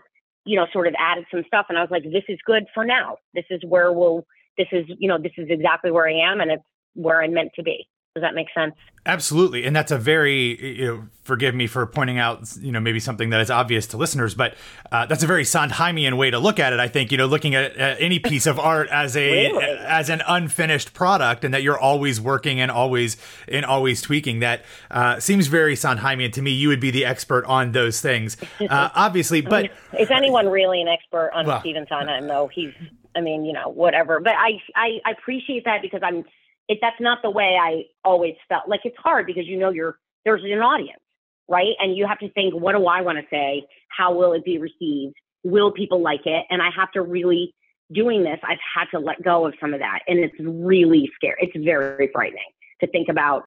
you 0.47 0.55
know, 0.55 0.65
sort 0.71 0.87
of 0.87 0.95
added 0.97 1.25
some 1.29 1.43
stuff. 1.45 1.67
And 1.69 1.77
I 1.77 1.81
was 1.81 1.91
like, 1.91 2.03
this 2.03 2.23
is 2.27 2.39
good 2.45 2.65
for 2.73 2.85
now. 2.85 3.17
This 3.33 3.45
is 3.49 3.61
where 3.67 3.91
we'll, 3.91 4.25
this 4.57 4.67
is, 4.71 4.85
you 4.97 5.07
know, 5.07 5.17
this 5.21 5.33
is 5.37 5.47
exactly 5.49 5.91
where 5.91 6.07
I 6.07 6.31
am 6.31 6.41
and 6.41 6.51
it's 6.51 6.63
where 6.93 7.21
I'm 7.21 7.33
meant 7.33 7.51
to 7.55 7.63
be. 7.63 7.87
Does 8.17 8.23
that 8.23 8.33
make 8.33 8.47
sense? 8.51 8.73
Absolutely. 9.05 9.63
And 9.63 9.75
that's 9.75 9.91
a 9.91 9.97
very, 9.99 10.79
you 10.79 10.85
know, 10.87 11.03
forgive 11.21 11.53
me 11.53 11.67
for 11.67 11.85
pointing 11.85 12.17
out, 12.17 12.57
you 12.59 12.71
know, 12.71 12.79
maybe 12.79 12.99
something 12.99 13.29
that 13.29 13.39
is 13.39 13.51
obvious 13.51 13.85
to 13.87 13.97
listeners, 13.97 14.33
but 14.33 14.55
uh, 14.91 15.05
that's 15.05 15.21
a 15.21 15.27
very 15.27 15.45
Sondheimian 15.45 16.17
way 16.17 16.31
to 16.31 16.39
look 16.39 16.59
at 16.59 16.73
it. 16.73 16.79
I 16.79 16.87
think, 16.87 17.11
you 17.11 17.17
know, 17.19 17.27
looking 17.27 17.53
at 17.53 17.79
uh, 17.79 17.95
any 17.99 18.17
piece 18.17 18.47
of 18.47 18.57
art 18.57 18.89
as 18.89 19.15
a, 19.15 19.51
really? 19.51 19.63
as 19.63 20.09
an 20.09 20.23
unfinished 20.27 20.95
product 20.95 21.43
and 21.43 21.53
that 21.53 21.61
you're 21.61 21.77
always 21.77 22.19
working 22.19 22.59
and 22.59 22.71
always, 22.71 23.17
and 23.47 23.63
always 23.63 24.01
tweaking 24.01 24.39
that 24.39 24.65
uh, 24.89 25.19
seems 25.19 25.45
very 25.45 25.75
Sondheimian 25.75 26.31
to 26.31 26.41
me. 26.41 26.49
You 26.49 26.69
would 26.69 26.81
be 26.81 26.89
the 26.89 27.05
expert 27.05 27.45
on 27.45 27.73
those 27.73 28.01
things, 28.01 28.35
uh, 28.59 28.89
obviously, 28.95 29.41
but. 29.41 29.69
Is 29.99 30.09
anyone 30.09 30.47
really 30.47 30.81
an 30.81 30.87
expert 30.87 31.29
on 31.35 31.45
well, 31.45 31.59
Stephen 31.59 31.85
Sondheim? 31.87 32.25
No, 32.25 32.47
he's, 32.47 32.73
I 33.15 33.21
mean, 33.21 33.45
you 33.45 33.53
know, 33.53 33.69
whatever. 33.69 34.19
But 34.19 34.33
I, 34.33 34.59
I, 34.75 34.99
I 35.05 35.11
appreciate 35.11 35.65
that 35.65 35.83
because 35.83 36.01
I'm 36.03 36.25
it 36.67 36.79
that's 36.81 36.99
not 36.99 37.19
the 37.21 37.29
way 37.29 37.57
I 37.61 37.83
always 38.03 38.35
felt. 38.49 38.67
Like 38.67 38.81
it's 38.83 38.97
hard 38.97 39.25
because 39.25 39.45
you 39.45 39.57
know 39.57 39.69
you're 39.69 39.97
there's 40.25 40.43
an 40.43 40.59
audience, 40.59 40.99
right? 41.47 41.73
And 41.79 41.95
you 41.95 42.05
have 42.07 42.19
to 42.19 42.29
think, 42.31 42.53
what 42.53 42.73
do 42.73 42.85
I 42.85 43.01
want 43.01 43.17
to 43.17 43.25
say? 43.31 43.65
How 43.89 44.13
will 44.13 44.33
it 44.33 44.43
be 44.43 44.57
received? 44.57 45.15
Will 45.43 45.71
people 45.71 46.01
like 46.01 46.25
it? 46.25 46.45
And 46.49 46.61
I 46.61 46.69
have 46.75 46.91
to 46.91 47.01
really 47.01 47.53
doing 47.93 48.23
this, 48.23 48.39
I've 48.43 48.57
had 48.75 48.85
to 48.91 48.99
let 48.99 49.23
go 49.23 49.45
of 49.45 49.53
some 49.59 49.73
of 49.73 49.79
that. 49.79 49.99
And 50.07 50.19
it's 50.19 50.35
really 50.39 51.09
scary. 51.15 51.37
It's 51.39 51.65
very 51.65 52.09
frightening 52.13 52.43
to 52.81 52.87
think 52.87 53.07
about 53.09 53.45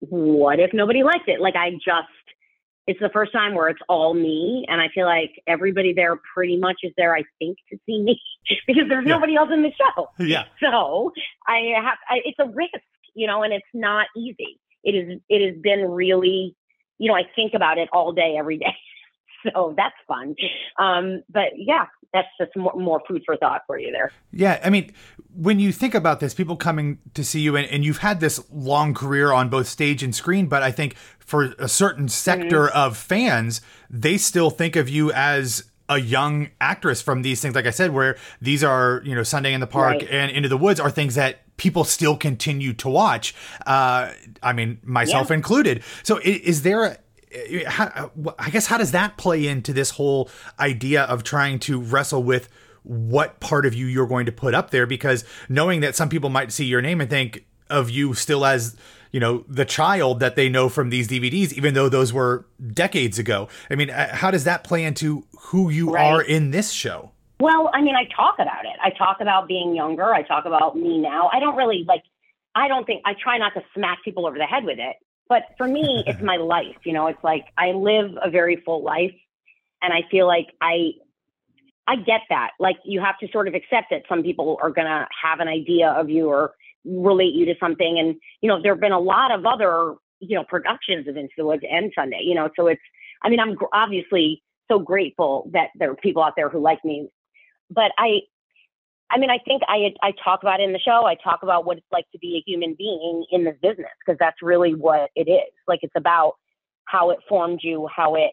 what 0.00 0.58
if 0.58 0.72
nobody 0.72 1.02
liked 1.02 1.28
it? 1.28 1.40
Like 1.40 1.54
I 1.56 1.72
just 1.72 2.08
it's 2.86 3.00
the 3.00 3.10
first 3.10 3.32
time 3.32 3.54
where 3.54 3.68
it's 3.68 3.80
all 3.88 4.14
me 4.14 4.64
and 4.68 4.80
i 4.80 4.88
feel 4.94 5.06
like 5.06 5.30
everybody 5.46 5.92
there 5.92 6.18
pretty 6.34 6.56
much 6.56 6.80
is 6.82 6.92
there 6.96 7.14
i 7.14 7.22
think 7.38 7.58
to 7.70 7.78
see 7.86 8.02
me 8.02 8.20
because 8.66 8.84
there's 8.88 9.06
yeah. 9.06 9.14
nobody 9.14 9.36
else 9.36 9.50
in 9.52 9.62
the 9.62 9.72
show. 9.72 10.08
Yeah. 10.18 10.44
So 10.60 11.12
i 11.46 11.72
have 11.76 11.98
I, 12.08 12.20
it's 12.24 12.38
a 12.38 12.46
risk 12.46 12.82
you 13.14 13.26
know 13.26 13.42
and 13.42 13.52
it's 13.52 13.64
not 13.74 14.06
easy. 14.16 14.58
It 14.84 14.94
is 14.94 15.20
it 15.28 15.46
has 15.46 15.60
been 15.62 15.90
really 15.90 16.56
you 16.98 17.08
know 17.08 17.16
i 17.16 17.22
think 17.36 17.54
about 17.54 17.78
it 17.78 17.88
all 17.92 18.12
day 18.12 18.36
every 18.38 18.58
day. 18.58 18.74
So 19.52 19.74
that's 19.76 19.96
fun. 20.06 20.36
Um, 20.78 21.24
but 21.28 21.48
yeah, 21.56 21.86
that's 22.12 22.28
just 22.38 22.54
more, 22.56 22.74
more, 22.74 23.00
food 23.08 23.22
for 23.24 23.36
thought 23.36 23.62
for 23.66 23.78
you 23.78 23.90
there. 23.90 24.12
Yeah, 24.32 24.60
I 24.62 24.70
mean, 24.70 24.92
when 25.34 25.58
you 25.58 25.72
think 25.72 25.94
about 25.94 26.20
this, 26.20 26.34
people 26.34 26.56
coming 26.56 26.98
to 27.14 27.24
see 27.24 27.40
you, 27.40 27.56
and, 27.56 27.66
and 27.68 27.84
you've 27.84 27.98
had 27.98 28.20
this 28.20 28.42
long 28.52 28.94
career 28.94 29.32
on 29.32 29.48
both 29.48 29.66
stage 29.66 30.02
and 30.02 30.14
screen, 30.14 30.46
but 30.46 30.62
I 30.62 30.70
think 30.70 30.94
for 31.18 31.54
a 31.58 31.68
certain 31.68 32.08
sector 32.08 32.66
mm-hmm. 32.66 32.76
of 32.76 32.96
fans, 32.96 33.60
they 33.88 34.18
still 34.18 34.50
think 34.50 34.76
of 34.76 34.88
you 34.88 35.10
as 35.12 35.64
a 35.88 35.98
young 35.98 36.48
actress 36.60 37.02
from 37.02 37.22
these 37.22 37.42
things 37.42 37.54
like 37.56 37.66
i 37.66 37.70
said 37.70 37.92
where 37.92 38.16
these 38.40 38.62
are 38.62 39.02
you 39.04 39.14
know 39.14 39.24
sunday 39.24 39.52
in 39.52 39.60
the 39.60 39.66
park 39.66 39.94
right. 39.94 40.08
and 40.10 40.30
into 40.30 40.48
the 40.48 40.56
woods 40.56 40.78
are 40.78 40.90
things 40.90 41.16
that 41.16 41.40
people 41.56 41.84
still 41.84 42.16
continue 42.16 42.72
to 42.72 42.88
watch 42.88 43.34
uh, 43.66 44.10
i 44.42 44.52
mean 44.52 44.78
myself 44.84 45.28
yeah. 45.28 45.34
included 45.34 45.82
so 46.04 46.18
is, 46.18 46.38
is 46.38 46.62
there 46.62 46.84
a, 46.84 46.96
how, 47.66 48.10
I 48.38 48.50
guess 48.50 48.66
how 48.66 48.78
does 48.78 48.92
that 48.92 49.16
play 49.16 49.46
into 49.46 49.72
this 49.72 49.90
whole 49.90 50.28
idea 50.58 51.02
of 51.04 51.24
trying 51.24 51.58
to 51.60 51.80
wrestle 51.80 52.22
with 52.22 52.48
what 52.82 53.40
part 53.40 53.64
of 53.64 53.74
you 53.74 53.86
you're 53.86 54.06
going 54.06 54.26
to 54.26 54.32
put 54.32 54.54
up 54.54 54.70
there? 54.70 54.86
Because 54.86 55.24
knowing 55.48 55.80
that 55.80 55.94
some 55.94 56.08
people 56.08 56.30
might 56.30 56.52
see 56.52 56.64
your 56.64 56.82
name 56.82 57.00
and 57.00 57.08
think 57.08 57.44
of 57.70 57.90
you 57.90 58.12
still 58.14 58.44
as 58.44 58.76
you 59.12 59.20
know 59.20 59.44
the 59.48 59.64
child 59.64 60.20
that 60.20 60.36
they 60.36 60.48
know 60.48 60.68
from 60.68 60.90
these 60.90 61.08
DVDs, 61.08 61.52
even 61.52 61.74
though 61.74 61.88
those 61.88 62.12
were 62.12 62.46
decades 62.72 63.18
ago. 63.18 63.48
I 63.70 63.74
mean, 63.74 63.90
uh, 63.90 64.14
how 64.14 64.30
does 64.30 64.44
that 64.44 64.64
play 64.64 64.84
into 64.84 65.24
who 65.38 65.70
you 65.70 65.92
right. 65.92 66.04
are 66.04 66.22
in 66.22 66.50
this 66.50 66.70
show? 66.70 67.12
Well, 67.40 67.70
I 67.74 67.82
mean, 67.82 67.96
I 67.96 68.04
talk 68.14 68.36
about 68.36 68.64
it. 68.64 68.78
I 68.82 68.90
talk 68.90 69.20
about 69.20 69.48
being 69.48 69.74
younger. 69.74 70.14
I 70.14 70.22
talk 70.22 70.44
about 70.44 70.76
me 70.76 70.98
now. 70.98 71.28
I 71.32 71.40
don't 71.40 71.56
really 71.56 71.84
like. 71.86 72.02
I 72.54 72.68
don't 72.68 72.84
think 72.84 73.02
I 73.04 73.14
try 73.20 73.38
not 73.38 73.54
to 73.54 73.62
smack 73.74 74.04
people 74.04 74.26
over 74.26 74.38
the 74.38 74.44
head 74.44 74.64
with 74.64 74.78
it. 74.78 74.96
But 75.32 75.44
for 75.56 75.66
me, 75.66 76.04
it's 76.06 76.22
my 76.22 76.36
life. 76.36 76.76
You 76.84 76.92
know, 76.92 77.06
it's 77.06 77.24
like 77.24 77.46
I 77.56 77.68
live 77.68 78.10
a 78.22 78.30
very 78.30 78.56
full 78.64 78.82
life, 78.84 79.14
and 79.80 79.92
I 79.92 80.02
feel 80.10 80.26
like 80.26 80.48
I 80.60 80.92
I 81.86 81.96
get 81.96 82.20
that. 82.28 82.50
Like 82.60 82.76
you 82.84 83.00
have 83.00 83.18
to 83.20 83.28
sort 83.32 83.48
of 83.48 83.54
accept 83.54 83.86
that 83.90 84.02
some 84.08 84.22
people 84.22 84.58
are 84.62 84.70
gonna 84.70 85.08
have 85.22 85.40
an 85.40 85.48
idea 85.48 85.88
of 85.88 86.10
you 86.10 86.28
or 86.28 86.52
relate 86.84 87.34
you 87.34 87.46
to 87.46 87.54
something. 87.58 87.98
And 87.98 88.16
you 88.40 88.48
know, 88.48 88.60
there 88.62 88.72
have 88.72 88.80
been 88.80 88.92
a 88.92 89.00
lot 89.00 89.30
of 89.32 89.46
other 89.46 89.94
you 90.22 90.36
know, 90.36 90.44
productions 90.44 91.08
of 91.08 91.16
Into 91.16 91.32
the 91.36 91.44
Woods 91.44 91.64
and 91.68 91.92
Sunday, 91.94 92.20
you 92.22 92.34
know, 92.34 92.48
so 92.56 92.68
it's, 92.68 92.80
I 93.22 93.28
mean, 93.28 93.40
I'm 93.40 93.56
obviously 93.72 94.42
so 94.70 94.78
grateful 94.78 95.50
that 95.52 95.68
there 95.74 95.90
are 95.90 95.96
people 95.96 96.22
out 96.22 96.34
there 96.36 96.48
who 96.48 96.60
like 96.60 96.78
me, 96.84 97.08
but 97.68 97.90
I, 97.98 98.20
I 99.12 99.18
mean, 99.18 99.30
I 99.30 99.38
think 99.38 99.62
I 99.68 99.92
I 100.02 100.12
talk 100.24 100.42
about 100.42 100.60
it 100.60 100.64
in 100.64 100.72
the 100.72 100.78
show. 100.78 101.04
I 101.04 101.16
talk 101.16 101.42
about 101.42 101.66
what 101.66 101.76
it's 101.76 101.86
like 101.92 102.10
to 102.12 102.18
be 102.18 102.36
a 102.36 102.50
human 102.50 102.74
being 102.78 103.26
in 103.30 103.44
this 103.44 103.56
business 103.60 103.90
because 104.04 104.18
that's 104.18 104.40
really 104.40 104.74
what 104.74 105.10
it 105.14 105.30
is. 105.30 105.52
Like 105.68 105.80
it's 105.82 105.92
about 105.96 106.34
how 106.86 107.10
it 107.10 107.18
formed 107.28 107.60
you, 107.62 107.88
how 107.94 108.14
it 108.14 108.30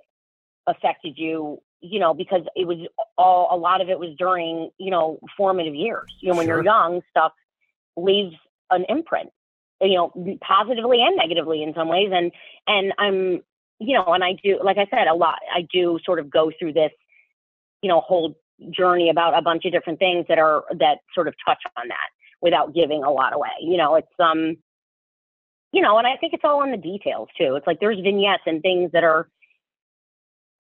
affected 0.68 1.14
you, 1.18 1.62
you 1.82 2.00
know, 2.00 2.14
because 2.14 2.44
it 2.56 2.66
was 2.66 2.78
all 3.18 3.50
a 3.52 3.58
lot 3.58 3.82
of 3.82 3.90
it 3.90 4.00
was 4.00 4.16
during, 4.18 4.70
you 4.78 4.90
know, 4.90 5.20
formative 5.36 5.76
years. 5.76 6.16
You 6.22 6.30
know, 6.30 6.38
when 6.38 6.46
sure. 6.46 6.56
you're 6.56 6.66
young, 6.66 7.02
stuff 7.10 7.34
leaves 7.98 8.36
an 8.72 8.86
imprint, 8.88 9.30
you 9.82 9.96
know, 9.96 10.38
positively 10.42 11.02
and 11.02 11.18
negatively 11.18 11.62
in 11.62 11.74
some 11.74 11.90
ways. 11.90 12.10
And 12.14 12.32
and 12.68 12.94
I'm, 12.98 13.42
you 13.80 13.98
know, 13.98 14.14
and 14.14 14.24
I 14.24 14.38
do, 14.42 14.60
like 14.64 14.78
I 14.78 14.88
said, 14.90 15.08
a 15.08 15.14
lot. 15.14 15.40
I 15.54 15.68
do 15.74 16.00
sort 16.06 16.20
of 16.20 16.30
go 16.30 16.52
through 16.58 16.74
this, 16.74 16.92
you 17.82 17.90
know, 17.90 18.00
whole 18.00 18.36
journey 18.72 19.10
about 19.10 19.38
a 19.38 19.42
bunch 19.42 19.66
of 19.66 19.72
different 19.72 20.00
things 20.00 20.26
that 20.30 20.38
are 20.38 20.64
that 20.78 21.00
sort 21.14 21.28
of 21.28 21.34
touch 21.46 21.62
on 21.78 21.88
that 21.88 22.10
without 22.42 22.74
giving 22.74 23.04
a 23.04 23.12
lot 23.12 23.34
away. 23.34 23.50
You 23.62 23.78
know, 23.78 23.96
it's 23.96 24.08
um 24.20 24.58
you 25.72 25.82
know, 25.82 25.98
and 25.98 26.08
I 26.08 26.18
think 26.18 26.34
it's 26.34 26.44
all 26.44 26.64
in 26.64 26.72
the 26.72 26.78
details 26.78 27.30
too. 27.38 27.56
It's 27.56 27.68
like 27.68 27.80
there's 27.80 28.00
vignettes 28.00 28.44
and 28.46 28.62
things 28.62 28.92
that 28.94 29.04
are 29.04 29.30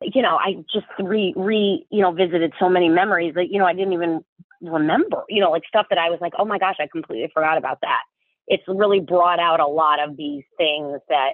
you 0.01 0.22
know, 0.22 0.38
I 0.38 0.63
just 0.72 0.86
re 1.00 1.34
re 1.36 1.86
you 1.89 2.01
know 2.01 2.12
visited 2.12 2.53
so 2.60 2.70
many 2.70 2.89
memories 2.89 3.34
that 3.36 3.50
you 3.50 3.60
know 3.60 3.65
I 3.65 3.74
didn't 3.74 3.94
even 3.94 4.24
remember. 4.62 5.24
You 5.29 5.41
know, 5.41 5.51
like 5.51 5.63
stuff 5.68 5.88
that 5.89 6.00
I 6.00 6.10
was 6.10 6.20
like, 6.22 6.34
oh 6.38 6.46
my 6.46 6.58
gosh, 6.58 6.77
I 6.79 6.88
completely 6.91 7.29
forgot 7.34 7.58
about 7.58 7.79
that. 7.82 8.01
It's 8.48 8.63
really 8.68 9.00
brought 9.00 9.39
out 9.39 9.60
a 9.60 9.68
lot 9.68 10.00
of 10.00 10.15
these 10.18 10.44
things 10.58 11.00
that 11.10 11.34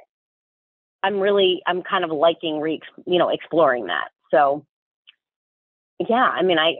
I'm 1.04 1.20
really 1.20 1.62
I'm 1.68 1.84
kind 1.84 2.04
of 2.04 2.12
liking 2.12 2.60
re 2.60 2.82
you 3.06 3.20
know 3.20 3.30
exploring 3.30 3.88
that. 3.88 4.10
So 4.32 4.66
yeah, 6.00 6.16
I 6.16 6.42
mean, 6.42 6.58
I 6.58 6.76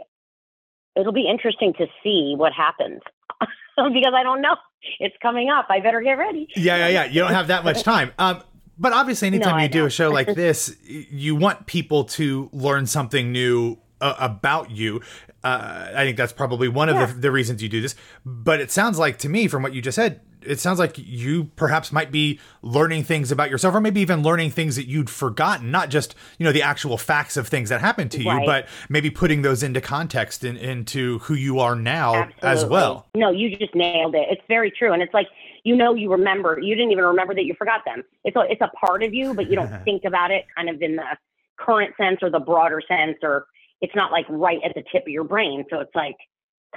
it'll 0.96 1.14
be 1.14 1.28
interesting 1.30 1.74
to 1.78 1.88
see 2.04 2.36
what 2.38 2.54
happens 2.54 3.02
because 3.40 4.14
I 4.16 4.24
don't 4.24 4.42
know. 4.42 4.56
It's 5.00 5.16
coming 5.22 5.50
up. 5.50 5.68
I 5.70 5.80
better 5.80 6.02
get 6.02 6.14
ready. 6.14 6.48
Yeah, 6.56 6.78
yeah, 6.78 6.88
yeah. 6.88 7.06
You 7.06 7.22
don't 7.22 7.34
have 7.34 7.48
that 7.48 7.64
much 7.64 7.84
time. 7.84 8.12
Um, 8.18 8.42
but 8.78 8.94
obviously, 8.94 9.28
anytime 9.28 9.58
no, 9.58 9.64
you 9.64 9.70
do 9.70 9.86
a 9.86 9.90
show 9.90 10.10
like 10.12 10.28
this, 10.36 10.76
you 10.84 11.36
want 11.36 11.66
people 11.66 12.04
to 12.06 12.50
learn 12.52 12.86
something 12.86 13.32
new 13.32 13.78
uh, 14.02 14.16
about 14.20 14.72
you. 14.72 15.02
Uh, 15.44 15.92
I 15.96 16.04
think 16.04 16.18
that's 16.18 16.34
probably 16.34 16.68
one 16.68 16.90
of 16.90 16.98
the, 16.98 17.22
the 17.22 17.32
reasons 17.32 17.62
you 17.62 17.70
do 17.70 17.82
this. 17.82 17.96
But 18.26 18.60
it 18.60 18.72
sounds 18.72 18.98
like 18.98 19.20
to 19.20 19.30
me, 19.30 19.48
from 19.48 19.64
what 19.64 19.74
you 19.74 19.82
just 19.82 19.96
said, 19.96 20.22
it 20.46 20.60
sounds 20.60 20.80
like 20.80 20.98
you 20.98 21.46
perhaps 21.56 21.92
might 21.92 22.12
be 22.12 22.40
learning 22.62 23.04
things 23.04 23.32
about 23.32 23.50
yourself 23.50 23.74
or 23.74 23.82
maybe 23.82 24.02
even 24.02 24.22
learning 24.22 24.52
things 24.52 24.76
that 24.76 24.88
you'd 24.88 25.10
forgotten 25.10 25.72
not 25.72 25.90
just 25.90 26.16
you 26.38 26.46
know 26.46 26.52
the 26.52 26.62
actual 26.62 26.98
facts 26.98 27.38
of 27.38 27.48
things 27.48 27.70
that 27.70 27.82
happened 27.82 28.12
to 28.12 28.24
right. 28.24 28.42
you 28.42 28.46
but 28.46 28.68
maybe 28.90 29.10
putting 29.10 29.42
those 29.42 29.64
into 29.64 29.82
context 29.82 30.44
and 30.44 30.58
in, 30.58 30.76
into 30.76 31.20
who 31.20 31.34
you 31.34 31.60
are 31.60 31.76
now 31.76 32.14
Absolutely. 32.16 32.50
as 32.50 32.66
well 32.66 33.08
no 33.16 33.32
you 33.32 33.56
just 33.58 33.76
nailed 33.76 34.16
it 34.16 34.28
it's 34.30 34.42
very 34.48 34.72
true 34.72 34.94
and 34.94 35.02
it's 35.02 35.14
like 35.14 35.28
you 35.64 35.76
know 35.76 35.94
you 35.94 36.12
remember 36.12 36.60
you 36.62 36.76
didn't 36.76 36.92
even 36.92 37.04
remember 37.04 37.34
that 37.34 37.46
you 37.46 37.56
forgot 37.58 37.82
them 37.86 38.04
it's 38.24 38.36
a, 38.36 38.42
it's 38.50 38.62
a 38.62 38.72
part 38.80 39.04
of 39.04 39.14
you 39.14 39.34
but 39.34 39.50
you 39.50 39.56
don't 39.56 39.72
think 39.84 40.04
about 40.06 40.32
it 40.32 40.46
kind 40.56 40.70
of 40.70 40.82
in 40.82 40.96
the 40.96 41.18
current 41.58 41.94
sense 41.98 42.20
or 42.22 42.30
the 42.30 42.40
broader 42.40 42.82
sense 42.88 43.18
or 43.24 43.46
it's 43.82 43.96
not 43.96 44.12
like 44.12 44.26
right 44.30 44.60
at 44.64 44.74
the 44.76 44.84
tip 44.92 45.04
of 45.04 45.10
your 45.10 45.24
brain 45.24 45.66
so 45.70 45.80
it's 45.80 45.96
like 45.96 46.18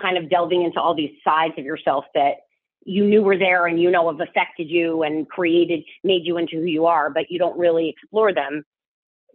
kind 0.01 0.17
of 0.17 0.31
delving 0.31 0.63
into 0.63 0.81
all 0.81 0.95
these 0.95 1.11
sides 1.25 1.55
of 1.59 1.65
yourself 1.65 2.05
that 2.15 2.35
you 2.85 3.05
knew 3.05 3.23
were 3.23 3.37
there 3.37 3.67
and 3.67 3.81
you 3.81 3.91
know 3.91 4.11
have 4.11 4.21
affected 4.21 4.69
you 4.71 5.03
and 5.03 5.29
created 5.29 5.81
made 6.05 6.23
you 6.25 6.39
into 6.39 6.57
who 6.57 6.65
you 6.65 6.87
are 6.87 7.11
but 7.11 7.31
you 7.31 7.39
don't 7.39 7.59
really 7.59 7.89
explore 7.89 8.33
them. 8.33 8.65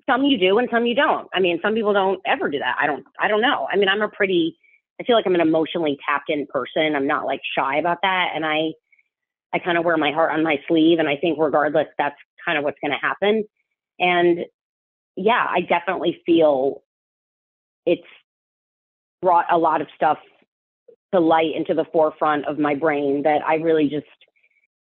Some 0.10 0.24
you 0.24 0.38
do 0.38 0.58
and 0.58 0.68
some 0.72 0.86
you 0.86 0.96
don't. 0.96 1.28
I 1.34 1.40
mean 1.40 1.60
some 1.62 1.74
people 1.74 1.94
don't 1.94 2.22
ever 2.26 2.50
do 2.50 2.60
that. 2.60 2.76
I 2.80 2.88
don't 2.88 3.06
i 3.20 3.28
don't 3.28 3.42
know. 3.42 3.68
I 3.72 3.78
mean 3.78 3.90
i'm 3.90 4.02
a 4.02 4.10
pretty 4.10 4.58
i 5.00 5.04
feel 5.04 5.16
like 5.16 5.26
i'm 5.26 5.36
an 5.36 5.42
emotionally 5.42 5.98
tapped 6.08 6.30
in 6.30 6.48
person. 6.48 6.96
I'm 6.96 7.08
not 7.08 7.26
like 7.26 7.42
shy 7.58 7.78
about 7.78 8.00
that. 8.02 8.32
And 8.36 8.46
i 8.46 8.72
i 9.54 9.60
kind 9.60 9.78
of 9.78 9.86
wear 9.86 9.98
my 9.98 10.12
heart 10.12 10.32
on 10.32 10.44
my 10.44 10.58
sleeve. 10.68 11.00
And 11.00 11.08
i 11.08 11.18
think 11.18 11.38
regardless 11.40 11.88
that's 11.98 12.18
kind 12.46 12.58
of 12.58 12.64
what's 12.64 12.80
going 12.82 12.92
to 12.92 12.98
happen. 12.98 13.44
And 14.00 14.40
yeah 15.16 15.46
i 15.50 15.62
definitely 15.62 16.22
feel 16.26 16.82
it's 17.86 18.02
brought 19.22 19.46
a 19.52 19.58
lot 19.58 19.82
of 19.82 19.88
stuff 19.96 20.18
to 21.14 21.20
light 21.20 21.56
into 21.56 21.74
the 21.74 21.86
forefront 21.86 22.46
of 22.46 22.58
my 22.60 22.76
brain 22.76 23.24
that 23.24 23.42
I 23.48 23.56
really 23.56 23.88
just 23.88 24.06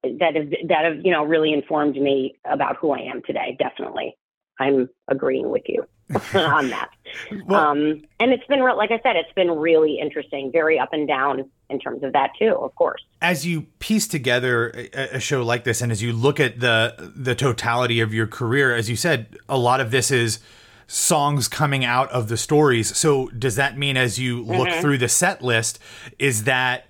that 0.02 0.35
have 0.35 0.50
that 0.69 0.85
have 0.85 1.04
you 1.04 1.12
know 1.12 1.25
really 1.25 1.52
informed 1.52 1.97
me 1.97 2.37
about 2.45 2.76
who 2.76 2.90
I 2.93 3.00
am 3.00 3.23
today. 3.26 3.57
Definitely, 3.59 4.16
I'm 4.59 4.88
agreeing 5.09 5.50
with 5.50 5.62
you 5.66 5.87
on 6.35 6.71
that. 6.71 6.90
well, 7.47 7.61
um, 7.61 8.02
and 8.21 8.33
it's 8.33 8.47
been 8.47 8.61
like 8.76 8.90
I 8.90 9.00
said, 9.02 9.16
it's 9.16 9.33
been 9.35 9.50
really 9.50 9.99
interesting, 10.00 10.50
very 10.52 10.78
up 10.78 10.90
and 10.93 11.07
down 11.07 11.50
in 11.71 11.78
terms 11.78 12.02
of 12.02 12.12
that 12.12 12.31
too. 12.38 12.54
Of 12.54 12.75
course, 12.75 13.02
as 13.23 13.47
you 13.47 13.62
piece 13.78 14.07
together 14.07 14.71
a, 14.75 15.16
a 15.16 15.21
show 15.21 15.43
like 15.43 15.64
this, 15.64 15.81
and 15.81 15.93
as 15.93 16.02
you 16.02 16.12
look 16.12 16.40
at 16.40 16.61
the 16.61 17.12
the 17.14 17.35
totality 17.35 18.00
of 18.00 18.12
your 18.12 18.26
career, 18.26 18.75
as 18.75 18.90
you 18.90 18.97
said, 18.97 19.37
a 19.49 19.59
lot 19.59 19.81
of 19.81 19.90
this 19.90 20.11
is 20.11 20.38
songs 20.87 21.49
coming 21.49 21.85
out 21.85 22.11
of 22.11 22.29
the 22.29 22.37
stories. 22.37 22.97
So 22.97 23.29
does 23.29 23.57
that 23.57 23.79
mean 23.79 23.97
as 23.97 24.19
you 24.19 24.43
look 24.43 24.69
mm-hmm. 24.69 24.81
through 24.81 24.99
the 24.99 25.09
set 25.09 25.43
list, 25.43 25.79
is 26.19 26.45
that 26.45 26.87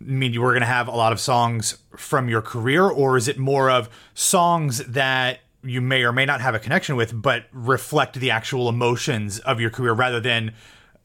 I 0.00 0.04
mean 0.04 0.32
you 0.32 0.42
were 0.42 0.52
going 0.52 0.62
to 0.62 0.66
have 0.66 0.88
a 0.88 0.92
lot 0.92 1.12
of 1.12 1.20
songs 1.20 1.78
from 1.96 2.28
your 2.28 2.42
career, 2.42 2.88
or 2.88 3.16
is 3.16 3.28
it 3.28 3.38
more 3.38 3.70
of 3.70 3.88
songs 4.14 4.78
that 4.84 5.40
you 5.62 5.80
may 5.80 6.02
or 6.02 6.12
may 6.12 6.26
not 6.26 6.40
have 6.40 6.54
a 6.54 6.58
connection 6.58 6.96
with, 6.96 7.20
but 7.20 7.44
reflect 7.52 8.16
the 8.16 8.30
actual 8.30 8.68
emotions 8.68 9.38
of 9.40 9.60
your 9.60 9.70
career 9.70 9.92
rather 9.92 10.20
than 10.20 10.52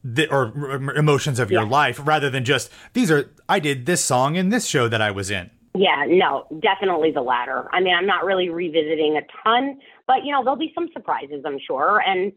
the, 0.04 0.28
or 0.32 0.48
emotions 0.96 1.40
of 1.40 1.52
yeah. 1.52 1.60
your 1.60 1.68
life, 1.68 2.00
rather 2.04 2.30
than 2.30 2.46
just 2.46 2.72
these 2.94 3.12
are 3.12 3.30
I 3.50 3.60
did 3.60 3.86
this 3.86 4.04
song 4.04 4.36
in 4.36 4.50
this 4.50 4.66
show 4.66 4.88
that 4.88 5.02
I 5.02 5.12
was 5.12 5.30
in. 5.30 5.52
Yeah, 5.78 6.06
no, 6.08 6.48
definitely 6.60 7.12
the 7.12 7.22
latter. 7.22 7.68
I 7.72 7.82
mean, 7.82 7.94
I'm 7.94 8.08
not 8.08 8.26
really 8.26 8.50
revisiting 8.50 9.16
a 9.16 9.22
ton, 9.44 9.80
but 10.08 10.26
you 10.26 10.32
know, 10.32 10.44
there'll 10.44 10.58
be 10.58 10.72
some 10.74 10.90
surprises, 10.92 11.44
I'm 11.46 11.60
sure. 11.66 12.02
And 12.06 12.32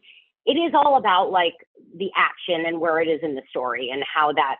it 0.45 0.59
is 0.59 0.73
all 0.75 0.99
about 0.99 1.31
like 1.31 1.55
the 1.97 2.11
action 2.17 2.67
and 2.67 2.81
where 2.81 3.01
it 3.01 3.09
is 3.09 3.21
in 3.23 3.35
the 3.35 3.43
story 3.49 3.89
and 3.91 4.05
how 4.05 4.33
that 4.35 4.57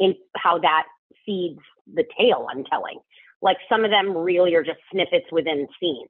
in 0.00 0.14
how 0.36 0.58
that 0.60 0.84
feeds 1.26 1.60
the 1.92 2.04
tale 2.18 2.46
I'm 2.50 2.64
telling. 2.64 3.00
Like 3.42 3.58
some 3.68 3.84
of 3.84 3.90
them 3.90 4.16
really 4.16 4.54
are 4.54 4.64
just 4.64 4.78
snippets 4.90 5.26
within 5.30 5.68
scenes. 5.78 6.08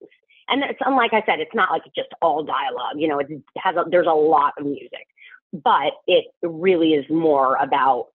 And 0.49 0.62
it's 0.62 0.79
unlike 0.85 1.12
I 1.14 1.25
said, 1.26 1.41
it's 1.41 1.55
not 1.55 1.71
like 1.71 1.83
just 1.97 2.11
all 2.21 2.45
dialogue. 2.45 2.97
You 2.97 3.09
know, 3.09 3.19
it 3.19 3.29
has 3.57 3.75
a, 3.75 3.85
there's 3.91 4.07
a 4.07 4.11
lot 4.11 4.52
of 4.59 4.64
music, 4.67 5.07
but 5.52 5.95
it 6.07 6.26
really 6.43 6.91
is 6.91 7.05
more 7.11 7.57
about 7.57 8.09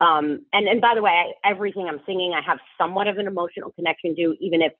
um, 0.00 0.44
and 0.52 0.66
and 0.68 0.80
by 0.80 0.94
the 0.94 1.02
way, 1.02 1.34
everything 1.44 1.86
I'm 1.88 2.00
singing, 2.06 2.32
I 2.34 2.40
have 2.42 2.58
somewhat 2.78 3.06
of 3.06 3.18
an 3.18 3.26
emotional 3.26 3.72
connection 3.72 4.16
to, 4.16 4.34
even 4.40 4.62
if 4.62 4.72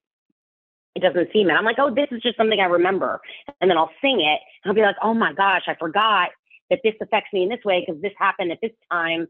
it 0.94 1.00
doesn't 1.00 1.28
seem 1.32 1.50
it. 1.50 1.52
I'm 1.52 1.64
like, 1.64 1.78
oh, 1.78 1.94
this 1.94 2.08
is 2.10 2.20
just 2.22 2.36
something 2.36 2.58
I 2.58 2.64
remember, 2.64 3.20
and 3.60 3.70
then 3.70 3.78
I'll 3.78 3.92
sing 4.00 4.20
it, 4.20 4.40
and 4.64 4.70
I'll 4.70 4.74
be 4.74 4.82
like, 4.82 4.96
oh 5.02 5.14
my 5.14 5.32
gosh, 5.32 5.62
I 5.66 5.74
forgot 5.74 6.30
that 6.70 6.80
this 6.84 6.94
affects 7.00 7.32
me 7.32 7.42
in 7.42 7.48
this 7.48 7.64
way 7.64 7.84
because 7.84 8.00
this 8.00 8.12
happened 8.18 8.52
at 8.52 8.58
this 8.62 8.72
time. 8.90 9.26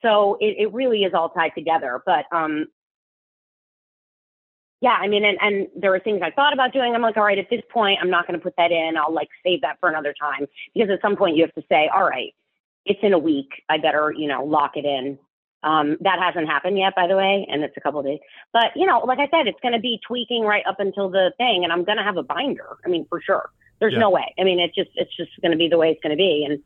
So 0.00 0.38
it, 0.40 0.56
it 0.58 0.72
really 0.72 1.02
is 1.02 1.12
all 1.12 1.28
tied 1.30 1.52
together. 1.56 2.00
But 2.06 2.24
um, 2.32 2.66
yeah, 4.80 4.96
I 5.00 5.08
mean, 5.08 5.24
and, 5.24 5.36
and 5.40 5.66
there 5.76 5.90
were 5.90 5.98
things 5.98 6.20
I 6.22 6.30
thought 6.30 6.52
about 6.52 6.72
doing. 6.72 6.94
I'm 6.94 7.02
like, 7.02 7.16
all 7.16 7.24
right, 7.24 7.38
at 7.38 7.50
this 7.50 7.62
point, 7.70 7.98
I'm 8.00 8.10
not 8.10 8.26
going 8.26 8.38
to 8.38 8.42
put 8.42 8.54
that 8.58 8.70
in. 8.70 8.96
I'll 8.96 9.12
like 9.12 9.28
save 9.44 9.62
that 9.62 9.76
for 9.80 9.88
another 9.88 10.14
time 10.18 10.46
because 10.72 10.88
at 10.90 11.02
some 11.02 11.16
point 11.16 11.36
you 11.36 11.42
have 11.42 11.54
to 11.54 11.64
say, 11.68 11.90
all 11.92 12.08
right, 12.08 12.32
it's 12.88 13.00
in 13.02 13.12
a 13.12 13.18
week. 13.18 13.62
I 13.68 13.78
better, 13.78 14.12
you 14.16 14.28
know, 14.28 14.44
lock 14.44 14.72
it 14.76 14.84
in. 14.84 15.18
Um, 15.62 15.96
that 16.02 16.20
hasn't 16.20 16.46
happened 16.46 16.78
yet, 16.78 16.94
by 16.94 17.08
the 17.08 17.16
way, 17.16 17.46
and 17.50 17.64
it's 17.64 17.76
a 17.76 17.80
couple 17.80 18.02
days. 18.02 18.20
But 18.52 18.76
you 18.76 18.86
know, 18.86 19.00
like 19.00 19.18
I 19.18 19.28
said, 19.28 19.46
it's 19.48 19.58
going 19.60 19.74
to 19.74 19.80
be 19.80 20.00
tweaking 20.06 20.42
right 20.42 20.64
up 20.68 20.78
until 20.78 21.10
the 21.10 21.32
thing, 21.36 21.64
and 21.64 21.72
I'm 21.72 21.84
going 21.84 21.98
to 21.98 22.04
have 22.04 22.16
a 22.16 22.22
binder. 22.22 22.76
I 22.84 22.88
mean, 22.88 23.06
for 23.08 23.20
sure. 23.20 23.50
There's 23.80 23.92
yeah. 23.92 24.00
no 24.00 24.10
way. 24.10 24.34
I 24.38 24.44
mean, 24.44 24.58
it's 24.60 24.74
just 24.74 24.90
it's 24.94 25.14
just 25.16 25.30
going 25.40 25.52
to 25.52 25.58
be 25.58 25.68
the 25.68 25.78
way 25.78 25.90
it's 25.90 26.00
going 26.02 26.10
to 26.10 26.16
be, 26.16 26.46
and 26.48 26.62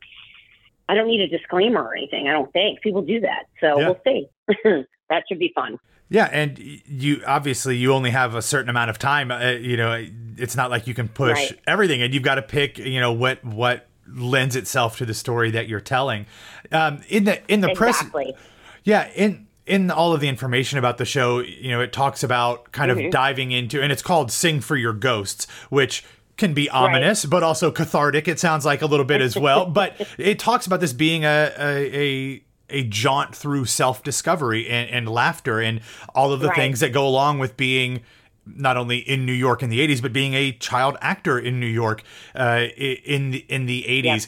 I 0.89 0.95
don't 0.95 1.07
need 1.07 1.21
a 1.21 1.27
disclaimer 1.27 1.81
or 1.81 1.95
anything. 1.95 2.27
I 2.27 2.31
don't 2.31 2.51
think 2.51 2.81
people 2.81 3.01
do 3.01 3.19
that, 3.21 3.45
so 3.59 3.79
yeah. 3.79 3.85
we'll 3.85 4.01
see. 4.05 4.27
that 5.09 5.23
should 5.27 5.39
be 5.39 5.51
fun. 5.53 5.77
Yeah, 6.09 6.29
and 6.31 6.59
you 6.59 7.21
obviously 7.25 7.77
you 7.77 7.93
only 7.93 8.11
have 8.11 8.35
a 8.35 8.41
certain 8.41 8.69
amount 8.69 8.89
of 8.89 8.99
time. 8.99 9.31
Uh, 9.31 9.51
you 9.51 9.77
know, 9.77 10.05
it's 10.37 10.55
not 10.55 10.69
like 10.69 10.85
you 10.85 10.93
can 10.93 11.07
push 11.07 11.37
right. 11.37 11.59
everything, 11.65 12.01
and 12.01 12.13
you've 12.13 12.23
got 12.23 12.35
to 12.35 12.41
pick. 12.41 12.77
You 12.77 12.99
know 12.99 13.13
what 13.13 13.43
what 13.43 13.87
lends 14.07 14.55
itself 14.55 14.97
to 14.97 15.05
the 15.05 15.13
story 15.13 15.51
that 15.51 15.67
you're 15.67 15.79
telling. 15.79 16.25
Um, 16.71 17.01
in 17.09 17.25
the 17.25 17.41
in 17.51 17.61
the 17.61 17.71
exactly. 17.71 18.33
press, 18.33 18.41
yeah, 18.83 19.09
in 19.15 19.47
in 19.65 19.91
all 19.91 20.13
of 20.13 20.21
the 20.21 20.27
information 20.27 20.77
about 20.77 20.97
the 20.97 21.05
show, 21.05 21.39
you 21.39 21.69
know, 21.69 21.81
it 21.81 21.93
talks 21.93 22.23
about 22.23 22.71
kind 22.71 22.91
mm-hmm. 22.91 23.05
of 23.05 23.11
diving 23.11 23.51
into, 23.51 23.81
and 23.81 23.91
it's 23.91 24.01
called 24.01 24.31
"Sing 24.31 24.59
for 24.59 24.75
Your 24.75 24.93
Ghosts," 24.93 25.47
which 25.69 26.03
can 26.37 26.53
be 26.53 26.69
ominous, 26.69 27.25
right. 27.25 27.31
but 27.31 27.43
also 27.43 27.71
cathartic. 27.71 28.27
It 28.27 28.39
sounds 28.39 28.65
like 28.65 28.81
a 28.81 28.85
little 28.85 29.05
bit 29.05 29.21
as 29.21 29.37
well. 29.37 29.65
but 29.65 29.95
it 30.17 30.39
talks 30.39 30.65
about 30.65 30.79
this 30.79 30.93
being 30.93 31.23
a 31.23 31.51
a, 31.57 31.97
a 31.97 32.43
a 32.69 32.83
jaunt 32.83 33.35
through 33.35 33.65
self 33.65 34.03
discovery 34.03 34.67
and, 34.67 34.89
and, 34.89 35.09
laughter 35.09 35.59
and 35.59 35.81
all 36.15 36.31
of 36.31 36.39
the 36.39 36.47
right. 36.47 36.55
things 36.55 36.79
that 36.79 36.91
go 36.91 37.07
along 37.07 37.37
with 37.37 37.55
being 37.55 38.01
not 38.45 38.77
only 38.77 38.97
in 38.97 39.25
New 39.25 39.33
York 39.33 39.63
in 39.63 39.69
the 39.69 39.79
80s, 39.85 40.01
but 40.01 40.13
being 40.13 40.33
a 40.33 40.51
child 40.53 40.97
actor 41.01 41.39
in 41.39 41.59
New 41.59 41.67
York 41.67 42.03
uh, 42.35 42.65
in 42.77 43.31
the 43.31 43.45
in 43.49 43.65
the 43.65 43.83
80s. 43.83 44.03
Yeah. 44.03 44.19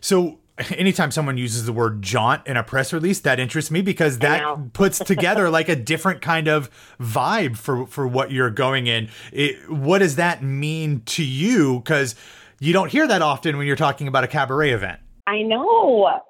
So 0.00 0.38
anytime 0.76 1.10
someone 1.10 1.36
uses 1.36 1.66
the 1.66 1.72
word 1.72 2.02
jaunt 2.02 2.46
in 2.46 2.56
a 2.56 2.62
press 2.62 2.92
release 2.92 3.20
that 3.20 3.40
interests 3.40 3.70
me 3.70 3.82
because 3.82 4.18
that 4.18 4.72
puts 4.72 4.98
together 5.00 5.50
like 5.50 5.68
a 5.68 5.76
different 5.76 6.22
kind 6.22 6.48
of 6.48 6.70
vibe 7.00 7.56
for 7.56 7.86
for 7.86 8.06
what 8.06 8.30
you're 8.30 8.50
going 8.50 8.86
in. 8.86 9.08
It, 9.32 9.70
what 9.70 9.98
does 9.98 10.16
that 10.16 10.42
mean 10.42 11.02
to 11.06 11.24
you? 11.24 11.80
Because 11.80 12.14
you 12.60 12.72
don't 12.72 12.90
hear 12.90 13.06
that 13.06 13.22
often 13.22 13.56
when 13.56 13.66
you're 13.66 13.76
talking 13.76 14.08
about 14.08 14.24
a 14.24 14.28
cabaret 14.28 14.70
event. 14.70 15.00
I 15.26 15.42
know. 15.42 16.20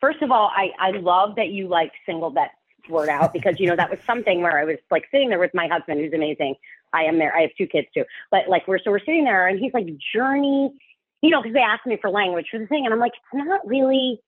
First 0.00 0.20
of 0.22 0.30
all 0.30 0.50
i 0.56 0.70
i 0.80 0.90
love 0.98 1.36
that 1.36 1.50
you 1.50 1.68
like 1.68 1.92
singled 2.04 2.34
that 2.34 2.50
word 2.88 3.08
out 3.08 3.32
because 3.32 3.60
you 3.60 3.68
know 3.68 3.76
that 3.76 3.88
was 3.88 4.00
something 4.04 4.42
where 4.42 4.58
i 4.58 4.64
was 4.64 4.76
like 4.90 5.04
sitting 5.12 5.28
there 5.28 5.38
with 5.38 5.54
my 5.54 5.68
husband 5.68 6.00
who's 6.00 6.12
amazing 6.12 6.56
i 6.92 7.02
am 7.02 7.18
there 7.18 7.34
i 7.36 7.42
have 7.42 7.50
two 7.56 7.66
kids 7.66 7.86
too 7.94 8.04
but 8.30 8.48
like 8.48 8.66
we're 8.66 8.78
so 8.78 8.90
we're 8.90 8.98
sitting 9.00 9.24
there 9.24 9.48
and 9.48 9.58
he's 9.58 9.72
like 9.74 9.86
journey 10.14 10.72
you 11.22 11.30
know, 11.30 11.40
because 11.40 11.54
they 11.54 11.60
asked 11.60 11.86
me 11.86 11.96
for 12.00 12.10
language 12.10 12.46
for 12.50 12.58
the 12.58 12.66
thing, 12.66 12.84
and 12.84 12.92
I'm 12.92 13.00
like, 13.00 13.12
it's 13.14 13.46
not 13.46 13.66
really 13.66 14.20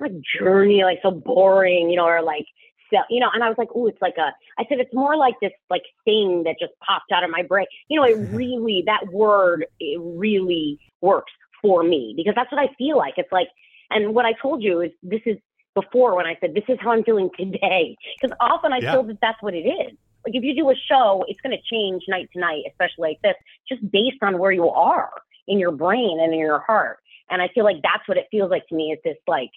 like 0.00 0.12
journey, 0.40 0.82
like 0.82 0.98
so 1.02 1.10
boring, 1.10 1.90
you 1.90 1.96
know, 1.96 2.06
or 2.06 2.22
like 2.22 2.46
so, 2.90 2.98
you 3.10 3.20
know, 3.20 3.28
and 3.32 3.44
I 3.44 3.48
was 3.48 3.58
like, 3.58 3.68
oh, 3.74 3.86
it's 3.86 4.00
like 4.00 4.14
a, 4.16 4.32
I 4.58 4.64
said, 4.68 4.78
it's 4.78 4.94
more 4.94 5.16
like 5.16 5.34
this 5.42 5.52
like 5.68 5.82
thing 6.04 6.44
that 6.44 6.56
just 6.58 6.72
popped 6.80 7.12
out 7.12 7.22
of 7.22 7.30
my 7.30 7.42
brain. 7.42 7.66
You 7.88 8.00
know, 8.00 8.06
it 8.06 8.16
mm-hmm. 8.16 8.34
really, 8.34 8.82
that 8.86 9.12
word, 9.12 9.66
it 9.78 10.00
really 10.00 10.80
works 11.02 11.32
for 11.60 11.82
me 11.82 12.14
because 12.16 12.34
that's 12.34 12.50
what 12.50 12.60
I 12.60 12.72
feel 12.78 12.96
like. 12.96 13.14
It's 13.18 13.30
like, 13.30 13.48
and 13.90 14.14
what 14.14 14.24
I 14.24 14.32
told 14.40 14.62
you 14.62 14.80
is 14.80 14.90
this 15.02 15.20
is 15.26 15.36
before 15.74 16.16
when 16.16 16.26
I 16.26 16.38
said, 16.40 16.54
this 16.54 16.64
is 16.68 16.78
how 16.80 16.92
I'm 16.92 17.04
feeling 17.04 17.28
today. 17.36 17.94
Because 18.18 18.34
often 18.40 18.72
I 18.72 18.78
yeah. 18.78 18.92
feel 18.92 19.02
that 19.02 19.18
that's 19.20 19.42
what 19.42 19.52
it 19.52 19.66
is. 19.68 19.92
Like 20.24 20.34
if 20.34 20.42
you 20.42 20.54
do 20.54 20.70
a 20.70 20.74
show, 20.74 21.24
it's 21.28 21.40
going 21.40 21.56
to 21.56 21.62
change 21.70 22.02
night 22.08 22.28
to 22.32 22.40
night, 22.40 22.64
especially 22.68 23.10
like 23.10 23.22
this, 23.22 23.34
just 23.68 23.88
based 23.90 24.22
on 24.22 24.38
where 24.38 24.52
you 24.52 24.68
are 24.68 25.10
in 25.46 25.58
your 25.58 25.72
brain 25.72 26.18
and 26.20 26.32
in 26.32 26.38
your 26.38 26.60
heart. 26.60 26.98
And 27.30 27.42
I 27.42 27.48
feel 27.54 27.64
like 27.64 27.82
that's 27.82 28.06
what 28.06 28.18
it 28.18 28.26
feels 28.30 28.50
like 28.50 28.66
to 28.68 28.74
me 28.74 28.92
is 28.92 28.98
this 29.04 29.16
like 29.26 29.50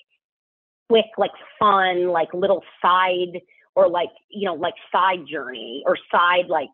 quick, 0.90 1.06
like 1.18 1.32
fun, 1.60 2.10
like 2.10 2.34
little 2.34 2.64
side 2.82 3.42
or 3.76 3.90
like, 3.90 4.10
you 4.30 4.46
know, 4.46 4.56
like 4.56 4.74
side 4.92 5.26
journey 5.30 5.84
or 5.86 5.98
side, 6.12 6.48
like 6.50 6.70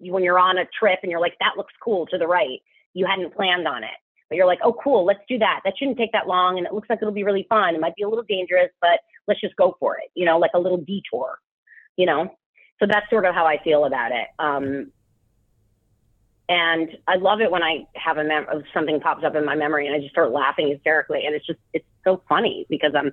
when 0.00 0.24
you're 0.24 0.38
on 0.38 0.58
a 0.58 0.64
trip 0.78 0.98
and 1.02 1.10
you're 1.10 1.20
like, 1.20 1.36
that 1.40 1.56
looks 1.56 1.72
cool 1.82 2.06
to 2.06 2.18
the 2.18 2.26
right. 2.26 2.60
You 2.94 3.06
hadn't 3.06 3.34
planned 3.34 3.68
on 3.68 3.84
it, 3.84 3.90
but 4.28 4.36
you're 4.36 4.46
like, 4.46 4.58
oh, 4.64 4.76
cool, 4.82 5.04
let's 5.04 5.20
do 5.28 5.38
that. 5.38 5.60
That 5.64 5.74
shouldn't 5.78 5.96
take 5.98 6.12
that 6.12 6.26
long. 6.26 6.58
And 6.58 6.66
it 6.66 6.74
looks 6.74 6.90
like 6.90 6.98
it'll 7.00 7.14
be 7.14 7.24
really 7.24 7.46
fun. 7.48 7.74
It 7.74 7.80
might 7.80 7.94
be 7.94 8.02
a 8.02 8.08
little 8.08 8.24
dangerous, 8.28 8.70
but 8.80 9.00
let's 9.28 9.40
just 9.40 9.56
go 9.56 9.76
for 9.78 9.96
it, 9.96 10.10
you 10.14 10.26
know, 10.26 10.38
like 10.38 10.50
a 10.54 10.58
little 10.58 10.78
detour, 10.78 11.38
you 11.96 12.06
know? 12.06 12.34
So 12.80 12.86
that's 12.86 13.08
sort 13.10 13.24
of 13.26 13.34
how 13.34 13.46
I 13.46 13.62
feel 13.62 13.84
about 13.84 14.12
it. 14.12 14.26
Um, 14.38 14.92
and 16.48 16.90
I 17.06 17.16
love 17.16 17.40
it 17.40 17.50
when 17.50 17.62
I 17.62 17.86
have 17.94 18.18
a 18.18 18.24
mem- 18.24 18.46
something 18.74 19.00
pops 19.00 19.24
up 19.24 19.36
in 19.36 19.44
my 19.44 19.54
memory 19.54 19.86
and 19.86 19.94
I 19.94 20.00
just 20.00 20.10
start 20.10 20.32
laughing 20.32 20.68
hysterically. 20.68 21.24
And 21.24 21.34
it's 21.34 21.46
just, 21.46 21.60
it's 21.72 21.86
so 22.04 22.22
funny 22.28 22.66
because 22.68 22.92
I'm, 22.94 23.12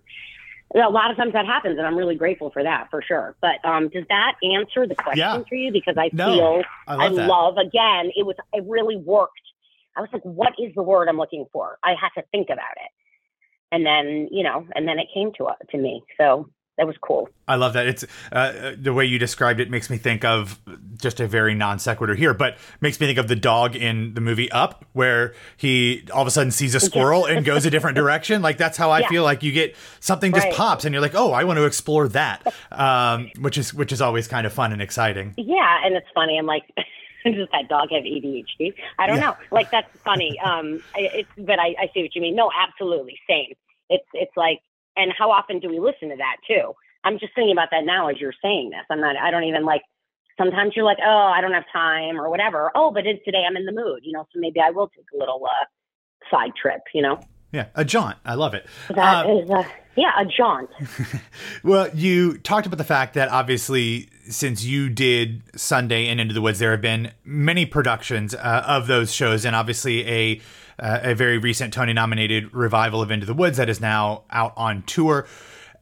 a 0.76 0.90
lot 0.90 1.10
of 1.10 1.18
times 1.18 1.34
that 1.34 1.46
happens 1.46 1.78
and 1.78 1.88
I'm 1.88 1.96
really 1.96 2.16
grateful 2.16 2.52
for 2.52 2.64
that 2.64 2.90
for 2.92 3.02
sure. 3.02 3.36
But 3.42 3.64
um, 3.64 3.90
does 3.90 4.06
that 4.10 4.36
answer 4.44 4.86
the 4.88 4.96
question 4.96 5.18
yeah. 5.18 5.42
for 5.48 5.56
you? 5.56 5.72
Because 5.72 5.96
I 5.98 6.10
no, 6.14 6.34
feel, 6.34 6.62
I, 6.88 7.08
love, 7.08 7.20
I 7.20 7.26
love, 7.26 7.58
again, 7.58 8.12
it 8.16 8.26
was, 8.26 8.36
it 8.54 8.64
really 8.68 8.98
worked. 8.98 9.34
I 9.96 10.02
was 10.02 10.10
like, 10.14 10.24
what 10.24 10.54
is 10.60 10.74
the 10.76 10.84
word 10.84 11.08
I'm 11.08 11.18
looking 11.18 11.46
for? 11.52 11.78
I 11.84 11.96
had 12.00 12.10
to 12.22 12.28
think 12.32 12.50
about 12.50 12.78
it. 12.78 12.92
And 13.72 13.86
then, 13.86 14.30
you 14.32 14.44
know, 14.44 14.66
and 14.76 14.88
then 14.88 15.00
it 15.00 15.08
came 15.14 15.32
to, 15.38 15.46
uh, 15.46 15.56
to 15.72 15.78
me. 15.78 16.04
So 16.18 16.50
that 16.80 16.88
was 16.88 16.96
cool. 17.02 17.28
I 17.46 17.56
love 17.56 17.74
that. 17.74 17.88
It's 17.88 18.06
uh, 18.32 18.72
the 18.78 18.94
way 18.94 19.04
you 19.04 19.20
described 19.20 19.60
it 19.60 19.70
makes 19.70 19.90
me 19.90 19.98
think 19.98 20.24
of 20.24 20.58
just 20.96 21.20
a 21.20 21.28
very 21.28 21.54
non 21.54 21.78
sequitur 21.78 22.16
here, 22.16 22.34
but 22.34 22.58
makes 22.80 22.98
me 23.02 23.08
think 23.08 23.20
of 23.20 23.28
the 23.28 23.36
dog 23.36 23.76
in 23.76 24.14
the 24.14 24.22
movie 24.22 24.50
Up, 24.50 24.86
where 24.94 25.34
he 25.58 26.08
all 26.14 26.22
of 26.22 26.28
a 26.28 26.32
sudden 26.32 26.52
sees 26.52 26.76
a 26.76 26.80
squirrel 26.80 27.26
and 27.26 27.44
goes 27.44 27.66
a 27.66 27.70
different 27.70 27.96
direction. 27.98 28.42
Like 28.42 28.58
that's 28.58 28.78
how 28.78 28.92
I 28.92 29.00
yeah. 29.00 29.10
feel 29.10 29.24
like 29.24 29.44
you 29.44 29.52
get 29.52 29.76
something 30.00 30.32
just 30.32 30.46
right. 30.46 30.56
pops 30.56 30.86
and 30.86 30.94
you're 30.94 31.02
like, 31.02 31.16
oh, 31.16 31.34
I 31.34 31.44
want 31.44 31.58
to 31.58 31.66
explore 31.66 32.08
that, 32.10 32.48
um, 32.72 33.30
which 33.42 33.58
is 33.58 33.74
which 33.74 33.92
is 33.92 34.02
always 34.02 34.30
kind 34.30 34.48
of 34.48 34.54
fun 34.54 34.72
and 34.72 34.82
exciting. 34.82 35.34
Yeah, 35.36 35.86
and 35.86 35.96
it's 35.96 36.08
funny. 36.16 36.40
I'm 36.40 36.46
like. 36.46 36.64
does 37.26 37.50
that 37.52 37.68
dog 37.68 37.90
have 37.92 38.04
ADHD? 38.04 38.74
I 38.98 39.06
don't 39.06 39.18
yeah. 39.18 39.32
know. 39.32 39.36
Like 39.52 39.70
that's 39.72 39.90
funny. 40.06 40.40
Um, 40.40 40.82
it's 40.96 41.28
but 41.38 41.60
I, 41.60 41.76
I 41.78 41.92
see 41.94 42.02
what 42.02 42.16
you 42.16 42.22
mean. 42.22 42.34
No, 42.34 42.50
absolutely 42.58 43.20
same. 43.28 43.56
It's 43.90 44.08
it's 44.14 44.32
like 44.38 44.62
and 44.96 45.12
how 45.18 45.32
often 45.32 45.60
do 45.60 45.70
we 45.70 45.80
listen 45.80 46.10
to 46.10 46.16
that 46.18 46.38
too? 46.48 46.74
I'm 47.04 47.20
just 47.20 47.34
thinking 47.36 47.54
about 47.54 47.70
that 47.72 47.86
now 47.86 48.10
as 48.10 48.18
you're 48.20 48.34
saying 48.42 48.72
this. 48.72 48.86
I'm 48.90 49.00
not, 49.00 49.16
I 49.16 49.32
don't 49.32 49.46
even 49.46 49.66
like, 49.66 49.82
sometimes 50.38 50.74
you're 50.76 50.86
like, 50.86 50.98
oh, 51.06 51.32
I 51.36 51.42
don't 51.42 51.54
have 51.54 51.66
time 51.72 52.20
or 52.20 52.30
whatever. 52.30 52.72
Oh, 52.76 52.92
but 52.92 53.06
it's 53.06 53.24
today 53.24 53.44
I'm 53.48 53.56
in 53.56 53.66
the 53.66 53.72
mood, 53.72 54.02
you 54.04 54.12
know, 54.12 54.26
so 54.34 54.40
maybe 54.40 54.60
I 54.60 54.72
will 54.72 54.88
take 54.90 55.06
a 55.14 55.18
little 55.18 55.42
uh, 55.46 55.66
side 56.32 56.52
trip, 56.62 56.82
you 56.94 57.02
know? 57.02 57.20
Yeah, 57.52 57.66
a 57.74 57.84
jaunt. 57.84 58.18
I 58.26 58.36
love 58.36 58.54
it. 58.54 58.66
That 58.90 59.26
uh, 59.26 59.38
is, 59.38 59.50
yeah, 59.96 60.12
a 60.20 60.26
jaunt. 60.26 60.70
well, 61.64 61.90
you 61.96 62.38
talked 62.38 62.68
about 62.68 62.78
the 62.78 62.84
fact 62.84 63.16
that 63.16 63.30
obviously, 63.30 64.10
since 64.30 64.64
you 64.64 64.88
did 64.88 65.42
Sunday 65.56 66.08
and 66.08 66.22
Into 66.22 66.34
the 66.34 66.42
Woods, 66.42 66.60
there 66.60 66.72
have 66.72 66.82
been 66.82 67.12
many 67.24 67.66
productions 67.66 68.36
uh, 68.36 68.64
of 68.68 68.86
those 68.86 69.12
shows, 69.12 69.46
and 69.46 69.56
obviously 69.56 70.08
a 70.08 70.42
uh, 70.80 71.00
a 71.04 71.16
very 71.16 71.38
recent 71.38 71.74
Tony 71.74 71.94
nominated 71.94 72.54
revival 72.54 73.02
of 73.02 73.12
Into 73.12 73.26
the 73.26 73.34
Woods 73.34 73.58
that 73.58 73.70
is 73.70 73.80
now 73.80 74.24
out 74.30 74.54
on 74.58 74.84
tour. 74.84 75.28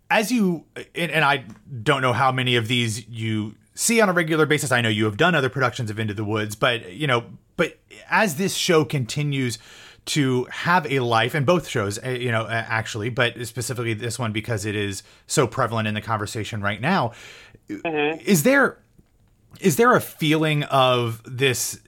As 0.09 0.31
you, 0.31 0.65
and, 0.95 1.11
and 1.11 1.25
I 1.25 1.45
don't 1.83 2.01
know 2.01 2.13
how 2.13 2.31
many 2.31 2.55
of 2.55 2.67
these 2.67 3.07
you 3.07 3.55
see 3.73 4.01
on 4.01 4.09
a 4.09 4.13
regular 4.13 4.45
basis. 4.45 4.71
I 4.71 4.81
know 4.81 4.89
you 4.89 5.05
have 5.05 5.17
done 5.17 5.35
other 5.35 5.49
productions 5.49 5.89
of 5.89 5.99
Into 5.99 6.13
the 6.13 6.23
Woods, 6.23 6.55
but 6.55 6.93
you 6.93 7.07
know, 7.07 7.25
but 7.57 7.77
as 8.09 8.35
this 8.35 8.55
show 8.55 8.85
continues 8.85 9.59
to 10.05 10.45
have 10.45 10.89
a 10.89 10.99
life, 11.01 11.35
and 11.35 11.45
both 11.45 11.67
shows, 11.67 11.99
uh, 12.03 12.09
you 12.09 12.31
know, 12.31 12.47
actually, 12.47 13.09
but 13.09 13.45
specifically 13.45 13.93
this 13.93 14.17
one 14.17 14.31
because 14.31 14.65
it 14.65 14.75
is 14.75 15.03
so 15.27 15.45
prevalent 15.45 15.87
in 15.87 15.93
the 15.93 16.01
conversation 16.01 16.61
right 16.61 16.79
now. 16.79 17.11
Mm-hmm. 17.69 18.21
Is 18.25 18.43
there 18.43 18.79
is 19.59 19.75
there 19.75 19.95
a 19.95 20.01
feeling 20.01 20.63
of 20.63 21.21
this 21.25 21.79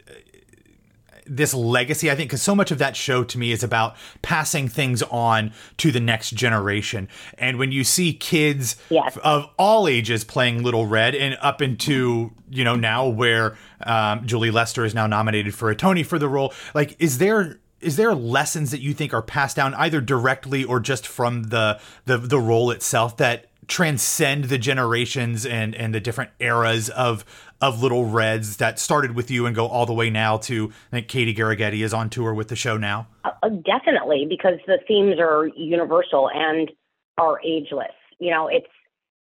this 1.29 1.53
legacy, 1.53 2.09
I 2.09 2.15
think, 2.15 2.29
because 2.29 2.41
so 2.41 2.55
much 2.55 2.71
of 2.71 2.79
that 2.79 2.95
show 2.95 3.23
to 3.23 3.37
me 3.37 3.51
is 3.51 3.63
about 3.63 3.95
passing 4.21 4.67
things 4.67 5.03
on 5.03 5.53
to 5.77 5.91
the 5.91 5.99
next 5.99 6.31
generation. 6.31 7.07
And 7.37 7.57
when 7.57 7.71
you 7.71 7.83
see 7.83 8.13
kids 8.13 8.75
yes. 8.89 9.17
of 9.23 9.45
all 9.57 9.87
ages 9.87 10.23
playing 10.23 10.63
Little 10.63 10.85
Red 10.85 11.15
and 11.15 11.37
up 11.41 11.61
into, 11.61 12.31
you 12.49 12.63
know, 12.63 12.75
now 12.75 13.07
where 13.07 13.55
um, 13.81 14.25
Julia 14.25 14.51
Lester 14.51 14.85
is 14.85 14.95
now 14.95 15.07
nominated 15.07 15.53
for 15.53 15.69
a 15.69 15.75
Tony 15.75 16.03
for 16.03 16.19
the 16.19 16.27
role, 16.27 16.53
like, 16.73 16.95
is 16.99 17.19
there 17.19 17.59
is 17.81 17.95
there 17.95 18.13
lessons 18.13 18.71
that 18.71 18.81
you 18.81 18.93
think 18.93 19.13
are 19.13 19.21
passed 19.21 19.55
down 19.55 19.73
either 19.75 20.01
directly 20.01 20.63
or 20.63 20.79
just 20.79 21.07
from 21.07 21.43
the 21.43 21.79
the 22.05 22.17
the 22.17 22.39
role 22.39 22.71
itself 22.71 23.15
that 23.17 23.48
transcend 23.69 24.45
the 24.45 24.57
generations 24.57 25.45
and 25.45 25.73
and 25.75 25.93
the 25.93 25.99
different 25.99 26.31
eras 26.39 26.89
of 26.89 27.23
of 27.61 27.81
Little 27.81 28.05
Reds 28.05 28.57
that 28.57 28.79
started 28.79 29.15
with 29.15 29.29
you 29.29 29.45
and 29.45 29.55
go 29.55 29.67
all 29.67 29.85
the 29.85 29.93
way 29.93 30.09
now 30.09 30.37
to 30.37 30.71
I 30.91 30.97
think 30.97 31.07
Katy 31.07 31.33
Geraghty 31.33 31.83
is 31.83 31.93
on 31.93 32.09
tour 32.09 32.33
with 32.33 32.49
the 32.49 32.55
show 32.55 32.77
now? 32.77 33.07
Uh, 33.23 33.31
uh, 33.43 33.49
definitely, 33.49 34.25
because 34.27 34.55
the 34.65 34.79
themes 34.87 35.15
are 35.19 35.47
universal 35.55 36.29
and 36.33 36.71
are 37.17 37.39
ageless. 37.45 37.93
You 38.19 38.31
know, 38.31 38.47
it's 38.47 38.67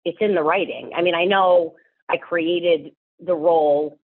it's 0.05 0.17
in 0.21 0.33
the 0.33 0.43
writing. 0.43 0.91
I 0.95 1.01
mean, 1.01 1.13
I 1.13 1.25
know 1.25 1.75
I 2.10 2.17
created 2.17 2.93
the 3.19 3.36
role. 3.36 3.99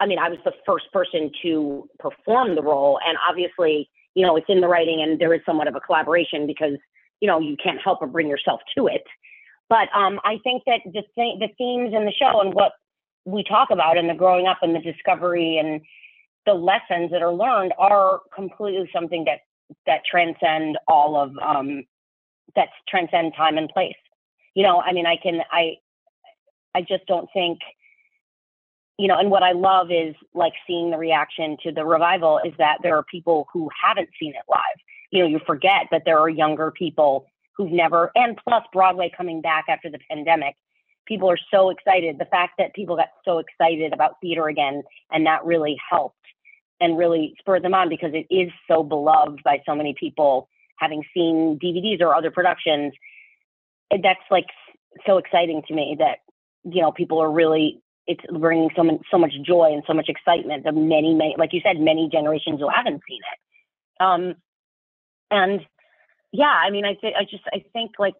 I 0.00 0.06
mean, 0.06 0.18
I 0.18 0.28
was 0.28 0.38
the 0.44 0.52
first 0.64 0.86
person 0.92 1.30
to 1.42 1.88
perform 1.98 2.54
the 2.54 2.62
role, 2.62 2.98
and 3.06 3.18
obviously, 3.28 3.90
you 4.14 4.24
know, 4.24 4.36
it's 4.36 4.46
in 4.48 4.60
the 4.60 4.68
writing, 4.68 5.02
and 5.02 5.20
there 5.20 5.34
is 5.34 5.40
somewhat 5.44 5.68
of 5.68 5.74
a 5.74 5.80
collaboration 5.80 6.46
because 6.46 6.78
you 7.20 7.26
know 7.26 7.40
you 7.40 7.56
can't 7.62 7.80
help 7.82 8.00
but 8.00 8.12
bring 8.12 8.28
yourself 8.28 8.60
to 8.76 8.86
it. 8.86 9.02
But 9.68 9.88
um, 9.94 10.20
I 10.24 10.38
think 10.44 10.64
that 10.66 10.80
the 10.84 11.02
th- 11.14 11.38
the 11.38 11.48
themes 11.56 11.94
in 11.94 12.04
the 12.04 12.12
show 12.12 12.40
and 12.40 12.52
what 12.52 12.72
we 13.24 13.44
talk 13.44 13.70
about 13.70 13.96
and 13.96 14.08
the 14.08 14.14
growing 14.14 14.46
up 14.46 14.58
and 14.62 14.74
the 14.74 14.80
discovery 14.80 15.58
and 15.58 15.80
the 16.44 16.54
lessons 16.54 17.10
that 17.12 17.22
are 17.22 17.32
learned 17.32 17.72
are 17.78 18.20
completely 18.34 18.88
something 18.94 19.24
that 19.24 19.40
that 19.86 20.00
transcend 20.10 20.78
all 20.88 21.16
of 21.16 21.30
um 21.38 21.84
that 22.56 22.68
transcend 22.88 23.32
time 23.36 23.56
and 23.58 23.68
place. 23.68 23.94
You 24.54 24.64
know 24.64 24.80
i 24.80 24.92
mean 24.92 25.06
i 25.06 25.16
can 25.16 25.40
i 25.50 25.76
i 26.74 26.82
just 26.82 27.06
don't 27.06 27.28
think 27.32 27.60
you 28.98 29.08
know 29.08 29.18
and 29.18 29.30
what 29.30 29.42
i 29.42 29.52
love 29.52 29.90
is 29.90 30.14
like 30.34 30.52
seeing 30.66 30.90
the 30.90 30.98
reaction 30.98 31.56
to 31.62 31.72
the 31.72 31.84
revival 31.84 32.38
is 32.44 32.52
that 32.58 32.78
there 32.82 32.96
are 32.96 33.04
people 33.04 33.46
who 33.52 33.70
haven't 33.82 34.10
seen 34.20 34.34
it 34.34 34.42
live. 34.48 34.78
You 35.10 35.22
know 35.22 35.28
you 35.28 35.40
forget 35.46 35.86
that 35.90 36.02
there 36.04 36.18
are 36.18 36.28
younger 36.28 36.70
people 36.70 37.26
who've 37.62 37.72
never 37.72 38.10
and 38.14 38.38
plus 38.46 38.64
broadway 38.72 39.10
coming 39.16 39.40
back 39.40 39.64
after 39.68 39.90
the 39.90 39.98
pandemic 40.10 40.56
people 41.06 41.30
are 41.30 41.38
so 41.50 41.70
excited. 41.70 42.18
The 42.18 42.26
fact 42.26 42.54
that 42.58 42.74
people 42.74 42.96
got 42.96 43.08
so 43.24 43.38
excited 43.38 43.92
about 43.92 44.20
theater 44.20 44.48
again 44.48 44.82
and 45.10 45.26
that 45.26 45.44
really 45.44 45.76
helped 45.90 46.16
and 46.80 46.98
really 46.98 47.34
spurred 47.38 47.62
them 47.62 47.74
on 47.74 47.88
because 47.88 48.12
it 48.12 48.26
is 48.34 48.50
so 48.68 48.82
beloved 48.82 49.42
by 49.44 49.62
so 49.66 49.74
many 49.74 49.94
people 49.98 50.48
having 50.78 51.02
seen 51.14 51.58
DVDs 51.62 52.00
or 52.00 52.14
other 52.14 52.30
productions. 52.30 52.92
That's 53.90 54.20
like 54.30 54.46
so 55.06 55.18
exciting 55.18 55.62
to 55.68 55.74
me 55.74 55.96
that, 55.98 56.18
you 56.64 56.82
know, 56.82 56.92
people 56.92 57.20
are 57.20 57.30
really 57.30 57.80
it's 58.08 58.24
bringing 58.36 58.68
so 58.74 58.82
much 58.82 59.00
so 59.12 59.16
much 59.16 59.32
joy 59.46 59.70
and 59.72 59.84
so 59.86 59.94
much 59.94 60.08
excitement 60.08 60.66
of 60.66 60.74
many 60.74 61.14
many 61.14 61.36
like 61.38 61.52
you 61.52 61.60
said 61.64 61.78
many 61.78 62.08
generations 62.10 62.58
who 62.58 62.68
haven't 62.68 63.00
seen 63.08 63.20
it 63.32 64.04
um 64.04 64.34
and 65.30 65.60
yeah 66.32 66.60
i 66.64 66.70
mean 66.70 66.84
i 66.84 66.94
think 66.94 67.14
i 67.16 67.24
just 67.24 67.44
i 67.52 67.64
think 67.72 67.92
like 67.98 68.14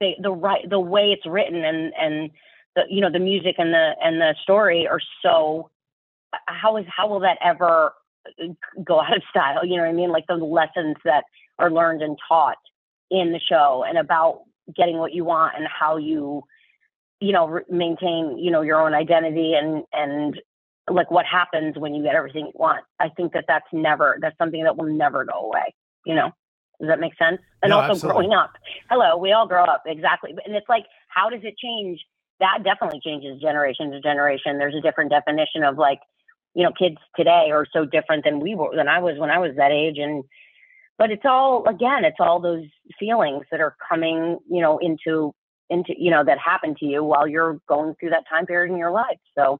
the 0.00 0.14
the 0.20 0.32
right 0.32 0.68
the 0.68 0.80
way 0.80 1.12
it's 1.12 1.26
written 1.26 1.64
and 1.64 1.92
and 1.94 2.30
the 2.74 2.82
you 2.88 3.00
know 3.00 3.10
the 3.10 3.18
music 3.18 3.56
and 3.58 3.72
the 3.72 3.92
and 4.02 4.20
the 4.20 4.34
story 4.42 4.88
are 4.88 5.00
so 5.22 5.70
how 6.46 6.76
is 6.76 6.86
how 6.88 7.08
will 7.08 7.20
that 7.20 7.38
ever 7.42 7.92
uh, 8.42 8.46
go 8.84 9.00
out 9.00 9.16
of 9.16 9.22
style? 9.30 9.64
You 9.64 9.76
know 9.76 9.82
what 9.82 9.90
i 9.90 9.94
mean? 9.94 10.10
Like 10.10 10.26
the 10.26 10.34
lessons 10.34 10.96
that 11.04 11.24
are 11.58 11.70
learned 11.70 12.02
and 12.02 12.16
taught 12.28 12.56
in 13.10 13.32
the 13.32 13.40
show 13.40 13.84
and 13.86 13.98
about 13.98 14.42
getting 14.74 14.98
what 14.98 15.12
you 15.12 15.24
want 15.24 15.54
and 15.56 15.66
how 15.66 15.96
you 15.96 16.42
you 17.20 17.32
know 17.32 17.48
re- 17.48 17.62
maintain 17.68 18.38
you 18.38 18.50
know 18.50 18.62
your 18.62 18.80
own 18.80 18.94
identity 18.94 19.54
and 19.54 19.84
and 19.92 20.40
like 20.88 21.10
what 21.10 21.26
happens 21.26 21.76
when 21.78 21.94
you 21.94 22.02
get 22.02 22.14
everything 22.14 22.46
you 22.46 22.52
want. 22.54 22.84
I 22.98 23.08
think 23.08 23.32
that 23.32 23.44
that's 23.48 23.66
never 23.72 24.18
that's 24.20 24.38
something 24.38 24.62
that 24.64 24.76
will 24.76 24.92
never 24.92 25.24
go 25.24 25.38
away 25.46 25.74
you 26.06 26.14
know 26.14 26.32
does 26.80 26.88
that 26.88 26.98
make 27.00 27.16
sense? 27.16 27.40
And 27.62 27.70
No, 27.70 27.80
also 27.80 27.92
absolutely. 27.92 28.26
growing 28.26 28.32
up. 28.38 28.52
Hello 28.88 29.16
we 29.16 29.32
all 29.32 29.46
grow 29.46 29.64
up 29.64 29.82
exactly. 29.86 30.30
And 30.44 30.54
it's 30.56 30.68
like 30.68 30.86
how 31.08 31.28
does 31.28 31.40
it 31.42 31.54
change? 31.58 32.00
That 32.40 32.64
definitely 32.64 33.00
changes 33.04 33.40
generation 33.40 33.90
to 33.90 34.00
generation. 34.00 34.58
There's 34.58 34.74
a 34.74 34.80
different 34.80 35.10
definition 35.10 35.62
of 35.62 35.76
like 35.78 36.00
you 36.54 36.64
know 36.64 36.72
kids 36.72 36.96
today 37.16 37.50
are 37.52 37.66
so 37.72 37.84
different 37.84 38.24
than 38.24 38.40
we 38.40 38.54
were 38.56 38.74
than 38.74 38.88
i 38.88 38.98
was 38.98 39.18
when 39.18 39.30
i 39.30 39.38
was 39.38 39.52
that 39.56 39.70
age. 39.72 39.98
And 39.98 40.24
but 40.98 41.10
it's 41.10 41.24
all 41.24 41.66
again 41.68 42.04
it's 42.04 42.16
all 42.18 42.40
those 42.40 42.64
feelings 42.98 43.44
that 43.50 43.60
are 43.60 43.76
coming 43.88 44.38
you 44.50 44.60
know 44.62 44.78
into 44.78 45.32
into 45.68 45.94
you 45.98 46.10
know 46.10 46.24
that 46.24 46.38
happen 46.38 46.74
to 46.80 46.86
you 46.86 47.04
while 47.04 47.28
you're 47.28 47.58
going 47.68 47.94
through 48.00 48.10
that 48.10 48.24
time 48.28 48.46
period 48.46 48.72
in 48.72 48.78
your 48.78 48.90
life. 48.90 49.18
So 49.36 49.58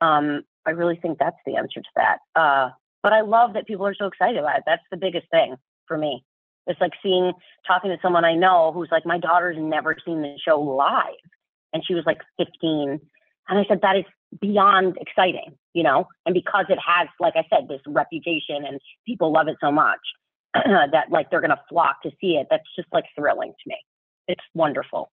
um 0.00 0.42
i 0.66 0.70
really 0.70 0.96
think 0.96 1.18
that's 1.18 1.36
the 1.46 1.56
answer 1.56 1.80
to 1.80 1.88
that. 1.96 2.18
Uh 2.34 2.70
but 3.02 3.12
i 3.12 3.20
love 3.20 3.52
that 3.54 3.66
people 3.66 3.86
are 3.86 3.94
so 3.94 4.06
excited 4.06 4.36
about 4.38 4.58
it. 4.58 4.64
That's 4.66 4.82
the 4.90 4.96
biggest 4.96 5.30
thing 5.30 5.56
for 5.86 5.98
me 5.98 6.24
it's 6.66 6.80
like 6.80 6.92
seeing 7.02 7.32
talking 7.66 7.90
to 7.90 7.96
someone 8.02 8.24
i 8.24 8.34
know 8.34 8.72
who's 8.72 8.88
like 8.90 9.06
my 9.06 9.18
daughter's 9.18 9.56
never 9.58 9.96
seen 10.04 10.22
the 10.22 10.36
show 10.46 10.60
live 10.60 11.30
and 11.72 11.82
she 11.86 11.94
was 11.94 12.04
like 12.06 12.18
15 12.38 13.00
and 13.48 13.58
i 13.58 13.64
said 13.68 13.80
that 13.82 13.96
is 13.96 14.04
beyond 14.40 14.96
exciting 15.00 15.56
you 15.74 15.82
know 15.82 16.06
and 16.26 16.34
because 16.34 16.66
it 16.68 16.78
has 16.84 17.08
like 17.20 17.34
i 17.36 17.44
said 17.50 17.68
this 17.68 17.80
reputation 17.86 18.64
and 18.66 18.80
people 19.06 19.32
love 19.32 19.48
it 19.48 19.56
so 19.60 19.70
much 19.70 20.00
that 20.54 21.10
like 21.10 21.30
they're 21.30 21.40
going 21.40 21.50
to 21.50 21.60
flock 21.68 22.02
to 22.02 22.10
see 22.20 22.32
it 22.32 22.46
that's 22.50 22.64
just 22.76 22.88
like 22.92 23.04
thrilling 23.16 23.50
to 23.50 23.68
me 23.68 23.76
it's 24.26 24.42
wonderful 24.54 25.10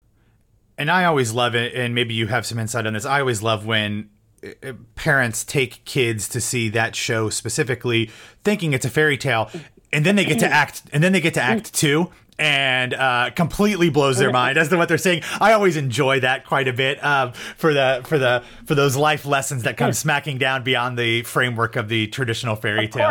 And 0.77 0.91
I 0.91 1.05
always 1.05 1.33
love 1.33 1.55
it, 1.55 1.73
and 1.73 1.95
maybe 1.95 2.13
you 2.13 2.27
have 2.27 2.45
some 2.45 2.59
insight 2.59 2.85
on 2.85 2.93
this. 2.93 3.05
I 3.05 3.19
always 3.19 3.41
love 3.41 3.65
when 3.65 4.09
uh, 4.45 4.73
parents 4.93 5.43
take 5.43 5.83
kids 5.85 6.29
to 6.29 6.39
see 6.39 6.69
that 6.69 6.95
show 6.95 7.29
specifically, 7.29 8.11
thinking 8.43 8.73
it's 8.73 8.85
a 8.85 8.89
fairy 8.89 9.17
tale, 9.17 9.49
and 9.93 10.05
then 10.05 10.15
they 10.15 10.25
get 10.25 10.39
to 10.39 10.47
act, 10.51 10.83
and 10.91 11.03
then 11.03 11.11
they 11.11 11.21
get 11.21 11.33
to 11.35 11.41
act 11.41 11.73
two, 11.73 12.11
and 12.39 12.93
uh, 12.93 13.31
completely 13.35 13.89
blows 13.89 14.17
their 14.19 14.31
mind 14.31 14.57
as 14.57 14.69
to 14.69 14.77
what 14.77 14.87
they're 14.87 14.97
saying. 14.97 15.23
I 15.41 15.53
always 15.53 15.75
enjoy 15.75 16.19
that 16.19 16.45
quite 16.45 16.67
a 16.67 16.73
bit 16.73 17.03
um, 17.03 17.33
for 17.33 17.73
the 17.73 18.01
for 18.05 18.17
the 18.19 18.43
for 18.65 18.75
those 18.75 18.95
life 18.95 19.25
lessons 19.25 19.63
that 19.63 19.75
come 19.77 19.93
smacking 19.93 20.37
down 20.37 20.63
beyond 20.63 20.97
the 20.99 21.23
framework 21.23 21.75
of 21.75 21.89
the 21.89 22.07
traditional 22.07 22.55
fairy 22.55 22.87
tale. 22.87 23.07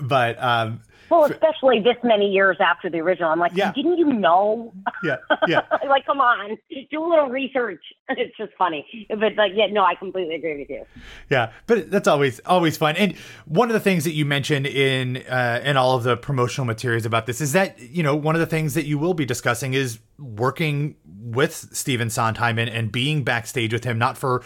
But 0.00 0.42
um, 0.42 0.80
well 1.12 1.24
especially 1.24 1.78
this 1.80 1.96
many 2.02 2.28
years 2.30 2.56
after 2.60 2.88
the 2.90 2.98
original 2.98 3.30
i'm 3.30 3.38
like 3.38 3.52
Yeah. 3.54 3.72
didn't 3.72 3.98
you 3.98 4.12
know 4.12 4.72
yeah, 5.04 5.16
yeah. 5.46 5.60
like 5.88 6.04
come 6.06 6.20
on 6.20 6.56
do 6.90 7.04
a 7.04 7.08
little 7.08 7.28
research 7.28 7.82
it's 8.08 8.36
just 8.36 8.52
funny 8.58 9.06
but 9.08 9.36
like 9.36 9.52
yeah 9.54 9.66
no 9.66 9.84
i 9.84 9.94
completely 9.94 10.34
agree 10.36 10.58
with 10.60 10.70
you 10.70 10.84
Yeah, 11.30 11.52
but 11.66 11.90
that's 11.90 12.08
always 12.08 12.40
always 12.46 12.76
fun. 12.76 12.96
And 12.96 13.16
one 13.46 13.68
of 13.68 13.74
the 13.74 13.80
things 13.80 14.04
that 14.04 14.12
you 14.12 14.24
mentioned 14.24 14.66
in 14.66 15.18
uh, 15.28 15.60
in 15.64 15.76
all 15.76 15.96
of 15.96 16.02
the 16.02 16.16
promotional 16.16 16.64
materials 16.66 17.04
about 17.06 17.26
this 17.26 17.40
is 17.40 17.52
that 17.52 17.78
you 17.80 18.02
know 18.02 18.14
one 18.16 18.34
of 18.34 18.40
the 18.40 18.46
things 18.46 18.74
that 18.74 18.84
you 18.86 18.98
will 18.98 19.14
be 19.14 19.24
discussing 19.24 19.74
is 19.74 19.98
working 20.18 20.96
with 21.20 21.52
Stephen 21.72 22.10
Sondheim 22.10 22.58
and, 22.58 22.68
and 22.70 22.92
being 22.92 23.24
backstage 23.24 23.72
with 23.72 23.84
him, 23.84 23.98
not 23.98 24.16
for 24.18 24.42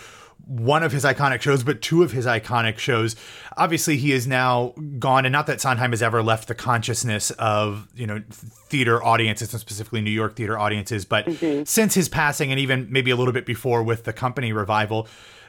one 0.46 0.85
of 0.85 0.92
his 0.92 1.04
iconic 1.04 1.40
shows, 1.40 1.64
but 1.64 1.82
two 1.82 2.02
of 2.02 2.12
his 2.12 2.24
iconic 2.24 2.78
shows. 2.78 3.16
Obviously, 3.56 3.96
he 3.96 4.12
is 4.12 4.26
now 4.26 4.74
gone, 4.98 5.26
and 5.26 5.32
not 5.32 5.46
that 5.48 5.61
Sondheim 5.61 5.90
has 5.90 6.02
ever 6.02 6.22
left 6.22 6.48
the 6.48 6.54
consciousness 6.54 7.30
of 7.32 7.88
you 7.94 8.06
know 8.06 8.22
theater 8.30 9.02
audiences, 9.02 9.52
and 9.52 9.61
specifically 9.61 10.00
New 10.00 10.11
York 10.11 10.37
theater 10.37 10.59
audiences. 10.59 11.04
But 11.04 11.26
mm-hmm. 11.26 11.64
since 11.64 11.94
his 11.94 12.09
passing, 12.09 12.50
and 12.50 12.61
even 12.61 12.87
maybe 12.90 13.11
a 13.11 13.16
little 13.16 13.32
bit 13.32 13.44
before 13.44 13.82
with 13.82 14.04
the 14.04 14.12
company 14.12 14.52
revival, 14.52 15.09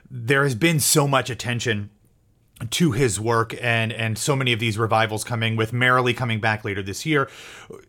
there 0.10 0.44
has 0.44 0.56
been 0.56 0.80
so 0.80 1.08
much 1.08 1.30
attention 1.30 1.92
to 2.72 2.92
his 2.92 3.20
work 3.20 3.56
and 3.62 3.94
and 3.94 4.18
so 4.18 4.36
many 4.36 4.52
of 4.52 4.60
these 4.60 4.78
revivals 4.78 5.24
coming 5.24 5.56
with 5.56 5.74
Merrily 5.74 6.14
coming 6.14 6.40
back 6.40 6.66
later 6.66 6.82
this 6.82 7.06
year. 7.06 7.30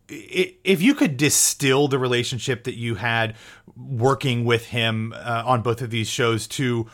If 0.09 0.83
you 0.83 0.94
could 0.94 1.16
distill 1.16 1.88
the 1.88 1.98
relationship 1.98 2.64
that 2.64 2.76
you 2.76 2.96
had 2.96 3.35
working 3.76 4.44
with 4.44 4.66
him 4.66 5.14
uh, 5.16 5.42
on 5.46 5.62
both 5.62 5.81
of 5.81 5.90
these 5.90 6.09
shows 6.09 6.46
to 6.48 6.87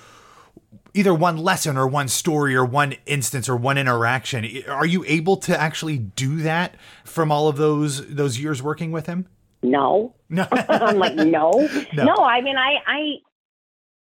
either 0.93 1.13
one 1.13 1.37
lesson 1.37 1.77
or 1.77 1.89
one 1.89 2.07
story 2.07 2.55
or 2.55 2.65
one 2.65 2.95
instance 3.07 3.49
or 3.49 3.57
one 3.57 3.77
interaction, 3.77 4.47
are 4.69 4.87
you 4.87 5.05
able 5.09 5.37
to 5.39 5.61
actually 5.61 5.99
do 5.99 6.43
that 6.43 6.77
from 7.05 7.33
all 7.33 7.49
of 7.49 7.57
those 7.57 8.07
those 8.15 8.39
years 8.39 8.63
working 8.63 8.93
with 8.93 9.07
him? 9.07 9.27
no 9.65 10.15
No. 10.29 10.47
i'm 10.69 10.99
like 10.99 11.15
no. 11.15 11.51
No. 11.95 12.05
no 12.05 12.15
i 12.17 12.41
mean 12.41 12.57
i 12.57 12.75
i 12.87 13.15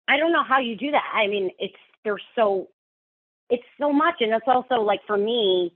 i 0.07 0.17
don't 0.17 0.33
know 0.33 0.43
how 0.43 0.59
you 0.59 0.75
do 0.75 0.91
that 0.91 1.03
i 1.13 1.27
mean 1.27 1.51
it's 1.59 1.75
they're 2.03 2.19
so 2.35 2.67
it's 3.53 3.63
so 3.79 3.93
much 3.93 4.15
and 4.19 4.33
it's 4.33 4.47
also 4.47 4.81
like 4.81 5.01
for 5.05 5.17
me 5.17 5.73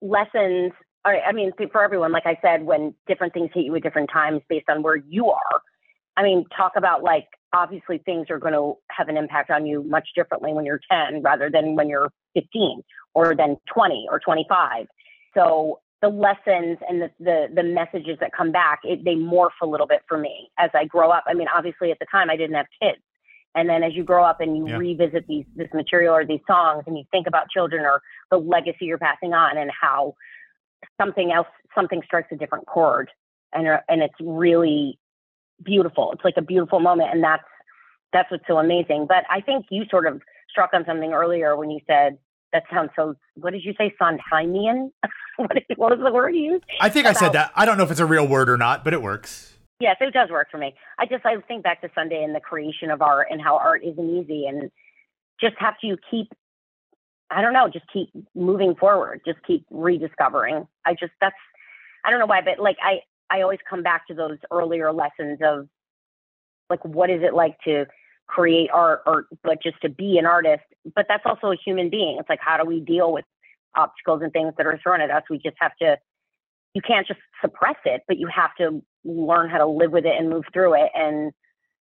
lessons 0.00 0.72
I 1.04 1.20
I 1.28 1.32
mean, 1.32 1.52
for 1.72 1.82
everyone, 1.82 2.12
like 2.12 2.26
I 2.26 2.38
said, 2.42 2.64
when 2.64 2.94
different 3.06 3.32
things 3.32 3.50
hit 3.54 3.64
you 3.64 3.76
at 3.76 3.82
different 3.82 4.10
times 4.12 4.42
based 4.48 4.68
on 4.68 4.82
where 4.82 4.96
you 4.96 5.30
are, 5.30 5.62
I 6.16 6.22
mean, 6.22 6.44
talk 6.56 6.72
about 6.76 7.02
like 7.02 7.28
obviously 7.52 7.98
things 7.98 8.26
are 8.30 8.38
going 8.38 8.52
to 8.54 8.74
have 8.90 9.08
an 9.08 9.16
impact 9.16 9.50
on 9.50 9.66
you 9.66 9.82
much 9.84 10.08
differently 10.14 10.52
when 10.52 10.66
you're 10.66 10.80
10 10.90 11.22
rather 11.22 11.48
than 11.50 11.76
when 11.76 11.88
you're 11.88 12.10
15 12.34 12.82
or 13.14 13.34
then 13.34 13.56
20 13.72 14.06
or 14.10 14.20
25. 14.20 14.86
So 15.34 15.80
the 16.02 16.08
lessons 16.08 16.78
and 16.88 17.02
the, 17.02 17.10
the, 17.20 17.46
the 17.54 17.62
messages 17.62 18.18
that 18.20 18.32
come 18.36 18.52
back, 18.52 18.80
it, 18.84 19.04
they 19.04 19.14
morph 19.14 19.56
a 19.62 19.66
little 19.66 19.86
bit 19.86 20.02
for 20.08 20.18
me 20.18 20.50
as 20.58 20.70
I 20.74 20.84
grow 20.84 21.10
up. 21.10 21.24
I 21.26 21.34
mean, 21.34 21.48
obviously 21.54 21.90
at 21.90 21.98
the 21.98 22.06
time 22.10 22.30
I 22.30 22.36
didn't 22.36 22.56
have 22.56 22.66
kids. 22.82 23.00
And 23.58 23.68
then 23.68 23.82
as 23.82 23.92
you 23.94 24.04
grow 24.04 24.24
up 24.24 24.40
and 24.40 24.56
you 24.56 24.68
Yeah. 24.68 24.76
revisit 24.76 25.26
these, 25.26 25.44
this 25.56 25.68
material 25.74 26.14
or 26.14 26.24
these 26.24 26.40
songs 26.46 26.84
and 26.86 26.96
you 26.96 27.02
think 27.10 27.26
about 27.26 27.50
children 27.50 27.84
or 27.84 28.00
the 28.30 28.36
legacy 28.36 28.84
you're 28.84 28.98
passing 28.98 29.34
on 29.34 29.56
and 29.58 29.68
how 29.72 30.14
something 31.00 31.32
else, 31.32 31.48
something 31.74 32.00
strikes 32.04 32.28
a 32.30 32.36
different 32.36 32.66
chord 32.66 33.10
and, 33.52 33.66
and 33.88 34.00
it's 34.02 34.14
really 34.20 34.96
beautiful. 35.64 36.12
It's 36.12 36.24
like 36.24 36.36
a 36.36 36.42
beautiful 36.42 36.78
moment. 36.78 37.10
And 37.12 37.22
that's, 37.24 37.42
that's 38.12 38.30
what's 38.30 38.44
so 38.46 38.58
amazing. 38.58 39.06
But 39.08 39.24
I 39.28 39.40
think 39.40 39.66
you 39.70 39.84
sort 39.90 40.06
of 40.06 40.22
struck 40.48 40.70
on 40.72 40.84
something 40.86 41.12
earlier 41.12 41.56
when 41.56 41.68
you 41.70 41.80
said, 41.88 42.16
that 42.52 42.62
sounds 42.72 42.90
so, 42.94 43.16
what 43.34 43.52
did 43.52 43.64
you 43.64 43.74
say? 43.76 43.92
Sondheimian? 44.00 44.92
what, 45.36 45.56
is- 45.56 45.64
what 45.76 45.90
was 45.90 46.00
the 46.02 46.12
word 46.12 46.30
you 46.36 46.52
used? 46.52 46.64
I 46.80 46.90
think 46.90 47.06
I 47.06 47.12
said 47.12 47.32
that. 47.32 47.50
I 47.56 47.66
don't 47.66 47.76
know 47.76 47.82
if 47.84 47.90
it's 47.90 48.00
a 48.00 48.06
real 48.06 48.26
word 48.26 48.48
or 48.48 48.56
not, 48.56 48.84
but 48.84 48.92
it 48.94 49.02
works. 49.02 49.57
Yes, 49.80 49.96
it 50.00 50.12
does 50.12 50.28
work 50.30 50.48
for 50.50 50.58
me. 50.58 50.74
I 50.98 51.06
just 51.06 51.24
I 51.24 51.36
think 51.46 51.62
back 51.62 51.80
to 51.82 51.90
Sunday 51.94 52.22
and 52.24 52.34
the 52.34 52.40
creation 52.40 52.90
of 52.90 53.00
art 53.00 53.28
and 53.30 53.40
how 53.40 53.56
art 53.56 53.82
isn't 53.84 54.10
easy 54.16 54.46
and 54.46 54.70
just 55.40 55.54
have 55.58 55.74
to 55.82 55.96
keep 56.10 56.32
I 57.30 57.42
don't 57.42 57.52
know, 57.52 57.68
just 57.68 57.86
keep 57.92 58.10
moving 58.34 58.74
forward, 58.74 59.20
just 59.26 59.38
keep 59.46 59.66
rediscovering. 59.70 60.66
I 60.84 60.94
just 60.94 61.12
that's 61.20 61.36
I 62.04 62.10
don't 62.10 62.20
know 62.20 62.26
why, 62.26 62.40
but 62.42 62.58
like 62.58 62.78
I 62.82 63.00
I 63.30 63.42
always 63.42 63.60
come 63.68 63.82
back 63.82 64.06
to 64.08 64.14
those 64.14 64.38
earlier 64.50 64.92
lessons 64.92 65.38
of 65.44 65.68
like 66.70 66.84
what 66.84 67.10
is 67.10 67.22
it 67.22 67.34
like 67.34 67.58
to 67.64 67.86
create 68.26 68.70
art 68.72 69.02
or 69.06 69.26
but 69.44 69.62
just 69.62 69.80
to 69.82 69.88
be 69.88 70.18
an 70.18 70.26
artist, 70.26 70.64
but 70.94 71.06
that's 71.08 71.24
also 71.26 71.52
a 71.52 71.56
human 71.56 71.90
being. 71.90 72.18
It's 72.18 72.28
like 72.28 72.40
how 72.42 72.56
do 72.56 72.64
we 72.64 72.80
deal 72.80 73.12
with 73.12 73.24
obstacles 73.76 74.22
and 74.22 74.32
things 74.32 74.54
that 74.58 74.66
are 74.66 74.78
thrown 74.82 75.00
at 75.00 75.10
us? 75.10 75.22
We 75.30 75.38
just 75.38 75.56
have 75.60 75.76
to 75.82 75.98
you 76.74 76.82
can't 76.82 77.06
just 77.06 77.20
suppress 77.40 77.76
it, 77.84 78.02
but 78.08 78.18
you 78.18 78.28
have 78.28 78.54
to 78.58 78.82
learn 79.04 79.48
how 79.48 79.58
to 79.58 79.66
live 79.66 79.92
with 79.92 80.04
it 80.04 80.14
and 80.18 80.28
move 80.28 80.44
through 80.52 80.74
it 80.74 80.90
and 80.94 81.32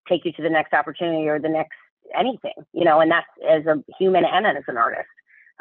take 0.08 0.26
you 0.26 0.32
to 0.34 0.42
the 0.42 0.50
next 0.50 0.74
opportunity 0.74 1.28
or 1.28 1.40
the 1.40 1.50
next 1.50 1.76
anything, 2.18 2.54
you 2.74 2.86
know, 2.86 3.00
and 3.00 3.12
that's 3.12 3.28
as 3.50 3.66
a 3.66 3.84
human 4.00 4.24
and 4.26 4.46
as 4.46 4.64
an 4.68 4.78
artist. 4.78 5.08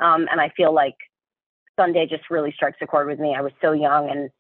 Um, 0.03 0.27
and 0.31 0.40
I 0.40 0.51
feel 0.57 0.75
like 0.75 0.95
Sunday 1.79 2.07
just 2.07 2.31
really 2.31 2.53
strikes 2.53 2.79
a 2.81 2.87
chord 2.87 3.09
with 3.09 3.19
me. 3.19 3.35
I 3.37 3.40
was 3.40 3.53
so 3.61 3.73
young 3.73 4.11
and 4.11 4.31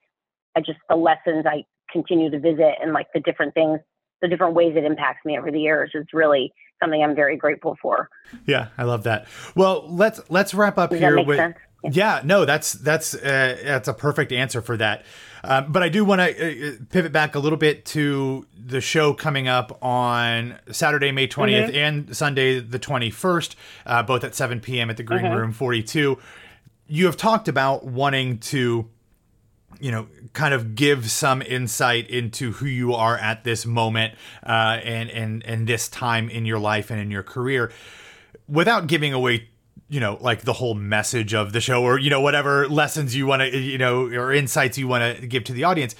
I 0.56 0.60
just, 0.60 0.78
the 0.88 0.96
lessons 0.96 1.44
I 1.46 1.64
continue 1.90 2.30
to 2.30 2.38
visit 2.38 2.74
and 2.80 2.92
like 2.92 3.08
the 3.12 3.20
different 3.20 3.54
things, 3.54 3.80
the 4.22 4.28
different 4.28 4.54
ways 4.54 4.74
it 4.76 4.84
impacts 4.84 5.24
me 5.24 5.38
over 5.38 5.50
the 5.50 5.60
years 5.60 5.90
is 5.94 6.06
really 6.12 6.52
something 6.82 7.02
I'm 7.02 7.14
very 7.14 7.36
grateful 7.36 7.76
for. 7.80 8.08
Yeah, 8.46 8.68
I 8.78 8.84
love 8.84 9.04
that. 9.04 9.26
Well, 9.54 9.86
let's 9.88 10.20
let's 10.28 10.54
wrap 10.54 10.78
up 10.78 10.90
Does 10.90 11.00
here 11.00 11.22
with 11.22 11.36
sense? 11.36 11.56
Yeah, 11.90 12.20
no, 12.24 12.44
that's 12.44 12.72
that's 12.72 13.14
uh, 13.14 13.58
that's 13.62 13.88
a 13.88 13.94
perfect 13.94 14.32
answer 14.32 14.62
for 14.62 14.76
that. 14.76 15.04
Um, 15.44 15.70
but 15.70 15.82
I 15.82 15.88
do 15.88 16.04
want 16.04 16.20
to 16.20 16.68
uh, 16.68 16.76
pivot 16.90 17.12
back 17.12 17.34
a 17.34 17.38
little 17.38 17.58
bit 17.58 17.84
to 17.86 18.46
the 18.56 18.80
show 18.80 19.14
coming 19.14 19.46
up 19.46 19.78
on 19.82 20.58
Saturday, 20.72 21.12
May 21.12 21.28
20th 21.28 21.66
mm-hmm. 21.66 21.76
and 21.76 22.16
Sunday, 22.16 22.58
the 22.58 22.80
21st, 22.80 23.54
uh, 23.86 24.02
both 24.02 24.24
at 24.24 24.34
7 24.34 24.60
p.m. 24.60 24.90
at 24.90 24.96
the 24.96 25.04
Green 25.04 25.22
mm-hmm. 25.22 25.36
Room 25.36 25.52
42. 25.52 26.18
You 26.88 27.06
have 27.06 27.16
talked 27.16 27.46
about 27.46 27.84
wanting 27.84 28.38
to 28.38 28.88
you 29.80 29.90
know, 29.90 30.06
kind 30.32 30.54
of 30.54 30.74
give 30.74 31.10
some 31.10 31.42
insight 31.42 32.08
into 32.08 32.52
who 32.52 32.66
you 32.66 32.94
are 32.94 33.16
at 33.18 33.44
this 33.44 33.66
moment 33.66 34.14
uh, 34.44 34.80
and 34.82 35.10
and 35.10 35.44
and 35.44 35.66
this 35.66 35.88
time 35.88 36.30
in 36.30 36.46
your 36.46 36.58
life 36.58 36.90
and 36.90 37.00
in 37.00 37.10
your 37.10 37.22
career, 37.22 37.70
without 38.48 38.86
giving 38.86 39.12
away, 39.12 39.48
you 39.88 40.00
know, 40.00 40.18
like 40.20 40.42
the 40.42 40.52
whole 40.52 40.74
message 40.74 41.34
of 41.34 41.52
the 41.52 41.60
show 41.60 41.82
or 41.82 41.98
you 41.98 42.10
know 42.10 42.20
whatever 42.20 42.68
lessons 42.68 43.14
you 43.14 43.26
want 43.26 43.42
to 43.42 43.58
you 43.58 43.78
know 43.78 44.06
or 44.06 44.32
insights 44.32 44.78
you 44.78 44.88
want 44.88 45.20
to 45.20 45.26
give 45.26 45.44
to 45.44 45.52
the 45.52 45.64
audience. 45.64 45.94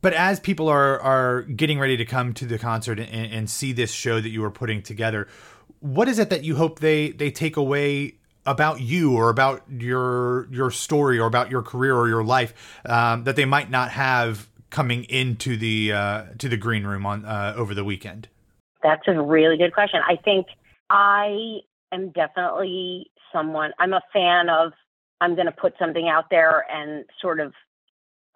But 0.00 0.12
as 0.12 0.40
people 0.40 0.68
are 0.68 1.00
are 1.00 1.42
getting 1.42 1.78
ready 1.78 1.96
to 1.96 2.04
come 2.04 2.32
to 2.34 2.46
the 2.46 2.58
concert 2.58 2.98
and, 2.98 3.32
and 3.32 3.50
see 3.50 3.72
this 3.72 3.92
show 3.92 4.20
that 4.20 4.30
you 4.30 4.44
are 4.44 4.50
putting 4.50 4.82
together, 4.82 5.28
what 5.80 6.08
is 6.08 6.18
it 6.18 6.30
that 6.30 6.44
you 6.44 6.56
hope 6.56 6.80
they 6.80 7.10
they 7.10 7.30
take 7.30 7.56
away 7.56 8.14
about 8.46 8.80
you 8.80 9.14
or 9.14 9.28
about 9.28 9.62
your 9.68 10.48
your 10.50 10.70
story 10.70 11.18
or 11.18 11.26
about 11.26 11.50
your 11.50 11.62
career 11.62 11.94
or 11.96 12.08
your 12.08 12.24
life 12.24 12.80
um, 12.86 13.24
that 13.24 13.36
they 13.36 13.44
might 13.44 13.70
not 13.70 13.90
have 13.90 14.48
coming 14.70 15.04
into 15.04 15.56
the 15.56 15.92
uh, 15.92 16.24
to 16.38 16.48
the 16.48 16.56
green 16.56 16.84
room 16.84 17.06
on 17.06 17.24
uh, 17.24 17.54
over 17.56 17.74
the 17.74 17.84
weekend? 17.84 18.28
That's 18.82 19.02
a 19.06 19.20
really 19.20 19.56
good 19.56 19.74
question. 19.74 20.00
I 20.06 20.16
think 20.16 20.46
I 20.90 21.60
am 21.92 22.10
definitely 22.10 23.10
someone. 23.32 23.72
I'm 23.78 23.92
a 23.92 24.02
fan 24.12 24.48
of. 24.48 24.72
I'm 25.20 25.34
going 25.34 25.46
to 25.46 25.52
put 25.52 25.74
something 25.78 26.08
out 26.08 26.26
there 26.30 26.64
and 26.70 27.04
sort 27.20 27.40
of. 27.40 27.52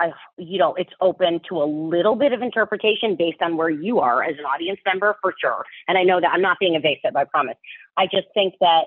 I, 0.00 0.10
you 0.36 0.58
know, 0.58 0.74
it's 0.74 0.90
open 1.00 1.40
to 1.48 1.62
a 1.62 1.64
little 1.64 2.16
bit 2.16 2.32
of 2.32 2.42
interpretation 2.42 3.14
based 3.16 3.40
on 3.40 3.56
where 3.56 3.70
you 3.70 4.00
are 4.00 4.24
as 4.24 4.36
an 4.36 4.44
audience 4.44 4.80
member, 4.84 5.14
for 5.20 5.32
sure. 5.40 5.64
And 5.86 5.96
I 5.96 6.02
know 6.02 6.20
that 6.20 6.30
I'm 6.32 6.42
not 6.42 6.58
being 6.58 6.74
evasive. 6.74 7.14
I 7.14 7.24
promise. 7.24 7.56
I 7.96 8.06
just 8.06 8.26
think 8.34 8.54
that 8.60 8.86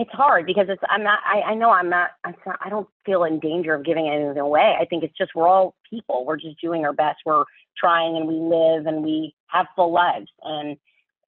it's 0.00 0.10
hard 0.12 0.46
because 0.46 0.66
it's 0.70 0.82
I'm 0.88 1.02
not 1.02 1.18
I, 1.26 1.42
I 1.42 1.54
know 1.54 1.70
I'm 1.70 1.90
not 1.90 2.12
I'm 2.24 2.34
not 2.46 2.58
I 2.64 2.70
don't 2.70 2.88
feel 3.04 3.22
in 3.24 3.38
danger 3.38 3.74
of 3.74 3.84
giving 3.84 4.08
anything 4.08 4.38
away. 4.38 4.74
I 4.80 4.86
think 4.86 5.04
it's 5.04 5.16
just 5.16 5.32
we're 5.34 5.46
all 5.46 5.74
people. 5.88 6.24
We're 6.24 6.38
just 6.38 6.58
doing 6.58 6.86
our 6.86 6.94
best. 6.94 7.18
We're 7.26 7.44
trying 7.76 8.16
and 8.16 8.26
we 8.26 8.34
live 8.34 8.86
and 8.86 9.04
we 9.04 9.34
have 9.48 9.66
full 9.76 9.92
lives 9.92 10.30
and 10.42 10.78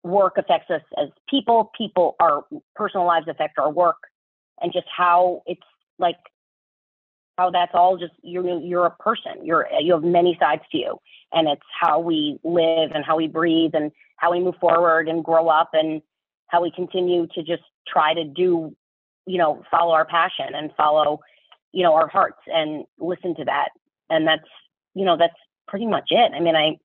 work 0.07 0.39
affects 0.39 0.71
us 0.71 0.83
as 1.01 1.09
people. 1.29 1.71
People 1.77 2.17
our 2.21 2.45
personal 2.75 3.07
lives 3.07 3.27
affect 3.29 3.59
our 3.59 3.71
work 3.71 3.97
and 4.61 4.73
just 4.73 4.87
how 4.95 5.43
it's 5.47 5.61
like 5.99 6.17
how 7.39 7.51
that's 7.51 7.73
all 7.75 7.97
just 7.99 8.13
you're 8.23 8.61
you're 8.61 8.87
a 8.87 8.91
person. 8.91 9.45
You're 9.45 9.67
you 9.81 9.93
have 9.93 10.03
many 10.03 10.37
sides 10.41 10.63
to 10.73 10.79
you. 10.79 11.01
And 11.33 11.49
it's 11.49 11.63
how 11.81 11.99
we 12.01 12.39
live 12.45 12.93
and 12.95 13.05
how 13.05 13.17
we 13.17 13.27
breathe 13.27 13.73
and 13.75 13.91
how 14.17 14.33
we 14.33 14.41
move 14.41 14.55
forward 14.61 15.09
and 15.09 15.25
grow 15.25 15.49
up 15.49 15.71
and 15.73 16.01
how 16.49 16.63
we 16.63 16.71
continue 16.71 17.27
to 17.35 17.43
just 17.43 17.63
try 17.87 18.15
to 18.15 18.25
do, 18.25 18.75
you 19.27 19.39
know, 19.39 19.63
follow 19.71 19.93
our 19.93 20.07
passion 20.07 20.55
and 20.55 20.71
follow, 20.77 21.21
you 21.73 21.83
know, 21.83 21.95
our 21.95 22.09
hearts 22.09 22.39
and 22.47 22.85
listen 22.99 23.35
to 23.37 23.45
that. 23.45 23.71
And 24.09 24.27
that's, 24.27 24.49
you 24.95 25.05
know, 25.05 25.17
that's 25.17 25.35
pretty 25.69 25.87
much 25.87 26.07
it. 26.11 26.33
I 26.35 26.41
mean, 26.41 26.55
I, 26.55 26.79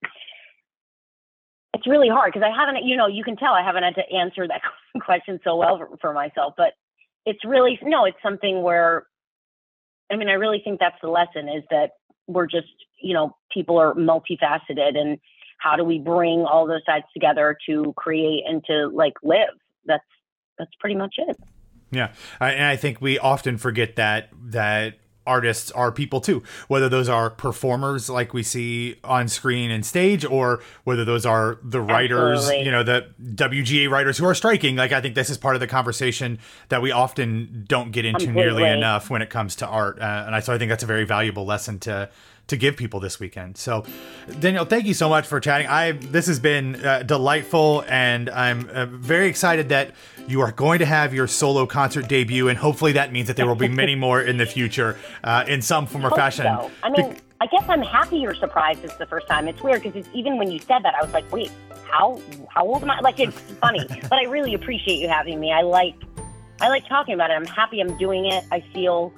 it's 1.74 1.88
really 1.88 2.10
hard 2.10 2.34
because 2.34 2.46
I 2.46 2.56
haven't, 2.56 2.86
you 2.86 2.98
know, 2.98 3.08
you 3.08 3.24
can 3.24 3.38
tell 3.38 3.54
I 3.54 3.64
haven't 3.64 3.84
had 3.84 3.96
to 3.96 4.12
answer 4.12 4.48
that 4.48 4.62
question 5.02 5.40
so 5.44 5.56
well 5.56 5.78
for, 5.78 5.98
for 6.00 6.14
myself, 6.14 6.54
but 6.58 6.74
it's 7.26 7.44
really, 7.46 7.80
no, 7.84 8.06
it's 8.06 8.18
something 8.24 8.62
where, 8.62 9.08
I 10.12 10.18
mean, 10.18 10.28
I 10.28 10.34
really 10.34 10.62
think 10.64 10.80
that's 10.80 11.00
the 11.02 11.10
lesson 11.10 11.48
is 11.48 11.64
that 11.70 11.92
we're 12.28 12.48
just, 12.48 12.68
you 13.02 13.14
know, 13.14 13.36
people 13.54 13.78
are 13.78 13.94
multifaceted 13.94 14.98
and 14.98 15.20
how 15.58 15.76
do 15.76 15.84
we 15.84 16.00
bring 16.00 16.44
all 16.46 16.66
those 16.66 16.82
sides 16.86 17.06
together 17.14 17.56
to 17.68 17.94
create 17.96 18.44
and 18.48 18.64
to 18.66 18.88
like 18.88 19.14
live? 19.24 19.50
That's 19.86 20.04
that's 20.58 20.72
pretty 20.80 20.96
much 20.96 21.16
it. 21.18 21.38
Yeah, 21.92 22.14
and 22.40 22.64
I 22.64 22.76
think 22.76 23.02
we 23.02 23.20
often 23.20 23.58
forget 23.58 23.96
that 23.96 24.30
that 24.48 24.96
artists 25.28 25.70
are 25.72 25.92
people 25.92 26.20
too 26.20 26.42
whether 26.68 26.90
those 26.90 27.08
are 27.08 27.30
performers 27.30 28.10
like 28.10 28.34
we 28.34 28.42
see 28.42 28.96
on 29.04 29.28
screen 29.28 29.70
and 29.70 29.86
stage 29.86 30.26
or 30.26 30.60
whether 30.84 31.06
those 31.06 31.26
are 31.26 31.60
the 31.64 31.80
writers 31.80 32.40
Absolutely. 32.40 32.66
you 32.66 32.72
know 32.72 32.84
the 32.84 33.08
WGA 33.22 33.90
writers 33.90 34.18
who 34.18 34.26
are 34.26 34.34
striking 34.34 34.76
like 34.76 34.92
I 34.92 35.00
think 35.00 35.14
this 35.16 35.30
is 35.30 35.38
part 35.38 35.56
of 35.56 35.60
the 35.62 35.68
conversation 35.68 36.40
that 36.70 36.82
we 36.82 36.92
often 36.92 37.66
don't 37.68 37.92
get 37.92 38.06
into 38.06 38.26
Completely. 38.26 38.62
nearly 38.62 38.78
enough 38.78 39.10
when 39.10 39.22
it 39.22 39.30
comes 39.30 39.56
to 39.58 39.68
art 39.68 40.00
uh, 40.00 40.24
and 40.26 40.36
I 40.36 40.40
so 40.40 40.54
I 40.54 40.58
think 40.58 40.70
that's 40.70 40.84
a 40.84 40.88
very 40.88 41.06
valuable 41.06 41.46
lesson 41.46 41.80
to 41.82 42.10
to 42.48 42.58
give 42.58 42.76
people 42.76 43.00
this 43.00 43.20
weekend. 43.20 43.58
So, 43.58 43.86
Danielle, 44.40 44.66
thank 44.66 44.86
you 44.86 44.94
so 44.94 45.10
much 45.10 45.26
for 45.28 45.40
chatting. 45.40 45.68
I 45.68 45.94
this 45.94 46.28
has 46.28 46.40
been 46.40 46.76
uh, 46.84 47.04
delightful, 47.04 47.84
and 47.88 48.30
I'm 48.30 48.70
uh, 48.70 48.86
very 48.86 49.28
excited 49.28 49.70
that 49.70 49.96
you 50.28 50.42
are 50.42 50.52
going 50.52 50.80
to 50.80 50.86
have 50.86 51.14
your 51.14 51.28
solo 51.28 51.66
concert 51.66 52.08
debut, 52.08 52.50
and 52.50 52.58
hopefully 52.58 52.94
that 52.94 53.12
means 53.12 53.28
that 53.28 53.38
there 53.38 53.48
will 53.48 53.56
be 53.56 53.68
many 53.68 53.96
more 54.08 54.22
in 54.22 54.38
the 54.38 54.46
future 54.46 54.98
uh, 55.24 55.46
in 55.48 55.62
some 55.62 55.86
form 55.86 56.06
or 56.06 56.12
fashion. 56.12 56.46
So. 56.46 56.72
I 56.84 56.90
mean. 56.90 57.12
Be- 57.12 57.18
I 57.42 57.48
guess 57.48 57.68
I'm 57.68 57.82
happy 57.82 58.18
you're 58.18 58.36
surprised 58.36 58.84
it's 58.84 58.98
the 58.98 59.08
first 59.08 59.28
time. 59.28 59.48
It's 59.48 59.64
weird 59.64 59.82
because 59.82 60.06
even 60.14 60.38
when 60.38 60.52
you 60.52 60.60
said 60.60 60.84
that, 60.84 60.94
I 60.94 61.04
was 61.04 61.12
like, 61.12 61.32
wait, 61.32 61.52
how 61.90 62.22
how 62.50 62.68
old 62.68 62.84
am 62.84 62.92
I? 62.92 63.00
Like 63.00 63.20
it's 63.20 63.36
funny, 63.62 63.84
but 63.88 64.14
I 64.14 64.26
really 64.26 64.54
appreciate 64.54 65.00
you 65.00 65.08
having 65.08 65.40
me. 65.40 65.52
I 65.52 65.62
like 65.62 65.96
I 66.62 66.70
like 66.70 66.88
talking 66.88 67.16
about 67.16 67.32
it. 67.32 67.34
I'm 67.34 67.48
happy 67.48 67.82
I'm 67.82 67.98
doing 67.98 68.28
it. 68.28 68.44
I 68.52 68.64
feel 68.74 69.12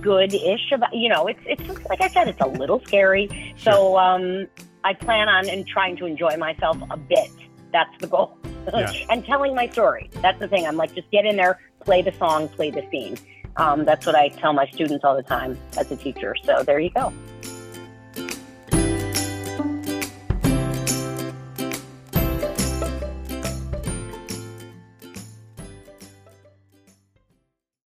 good-ish 0.00 0.72
about 0.72 0.94
you 0.94 1.08
know 1.08 1.26
it's 1.26 1.40
it's 1.46 1.68
like 1.88 2.00
I 2.00 2.08
said 2.08 2.28
it's 2.28 2.40
a 2.40 2.46
little 2.46 2.80
scary. 2.84 3.54
So 3.56 3.98
um 3.98 4.46
I 4.84 4.94
plan 4.94 5.28
on 5.28 5.48
and 5.48 5.66
trying 5.66 5.96
to 5.96 6.06
enjoy 6.06 6.36
myself 6.36 6.78
a 6.90 6.96
bit. 6.96 7.30
That's 7.72 7.96
the 7.98 8.06
goal. 8.06 8.38
Yeah. 8.72 8.92
and 9.10 9.24
telling 9.24 9.54
my 9.54 9.68
story. 9.68 10.10
That's 10.22 10.38
the 10.38 10.48
thing. 10.48 10.66
I'm 10.66 10.76
like 10.76 10.94
just 10.94 11.10
get 11.10 11.26
in 11.26 11.36
there 11.36 11.60
play 11.80 12.02
the 12.02 12.12
song 12.12 12.48
play 12.48 12.70
the 12.70 12.84
scene. 12.90 13.16
Um, 13.56 13.84
that's 13.84 14.06
what 14.06 14.14
I 14.14 14.28
tell 14.28 14.52
my 14.52 14.66
students 14.68 15.04
all 15.04 15.16
the 15.16 15.22
time 15.22 15.58
as 15.76 15.90
a 15.90 15.96
teacher. 15.96 16.36
So 16.44 16.62
there 16.62 16.78
you 16.78 16.90
go 16.90 17.12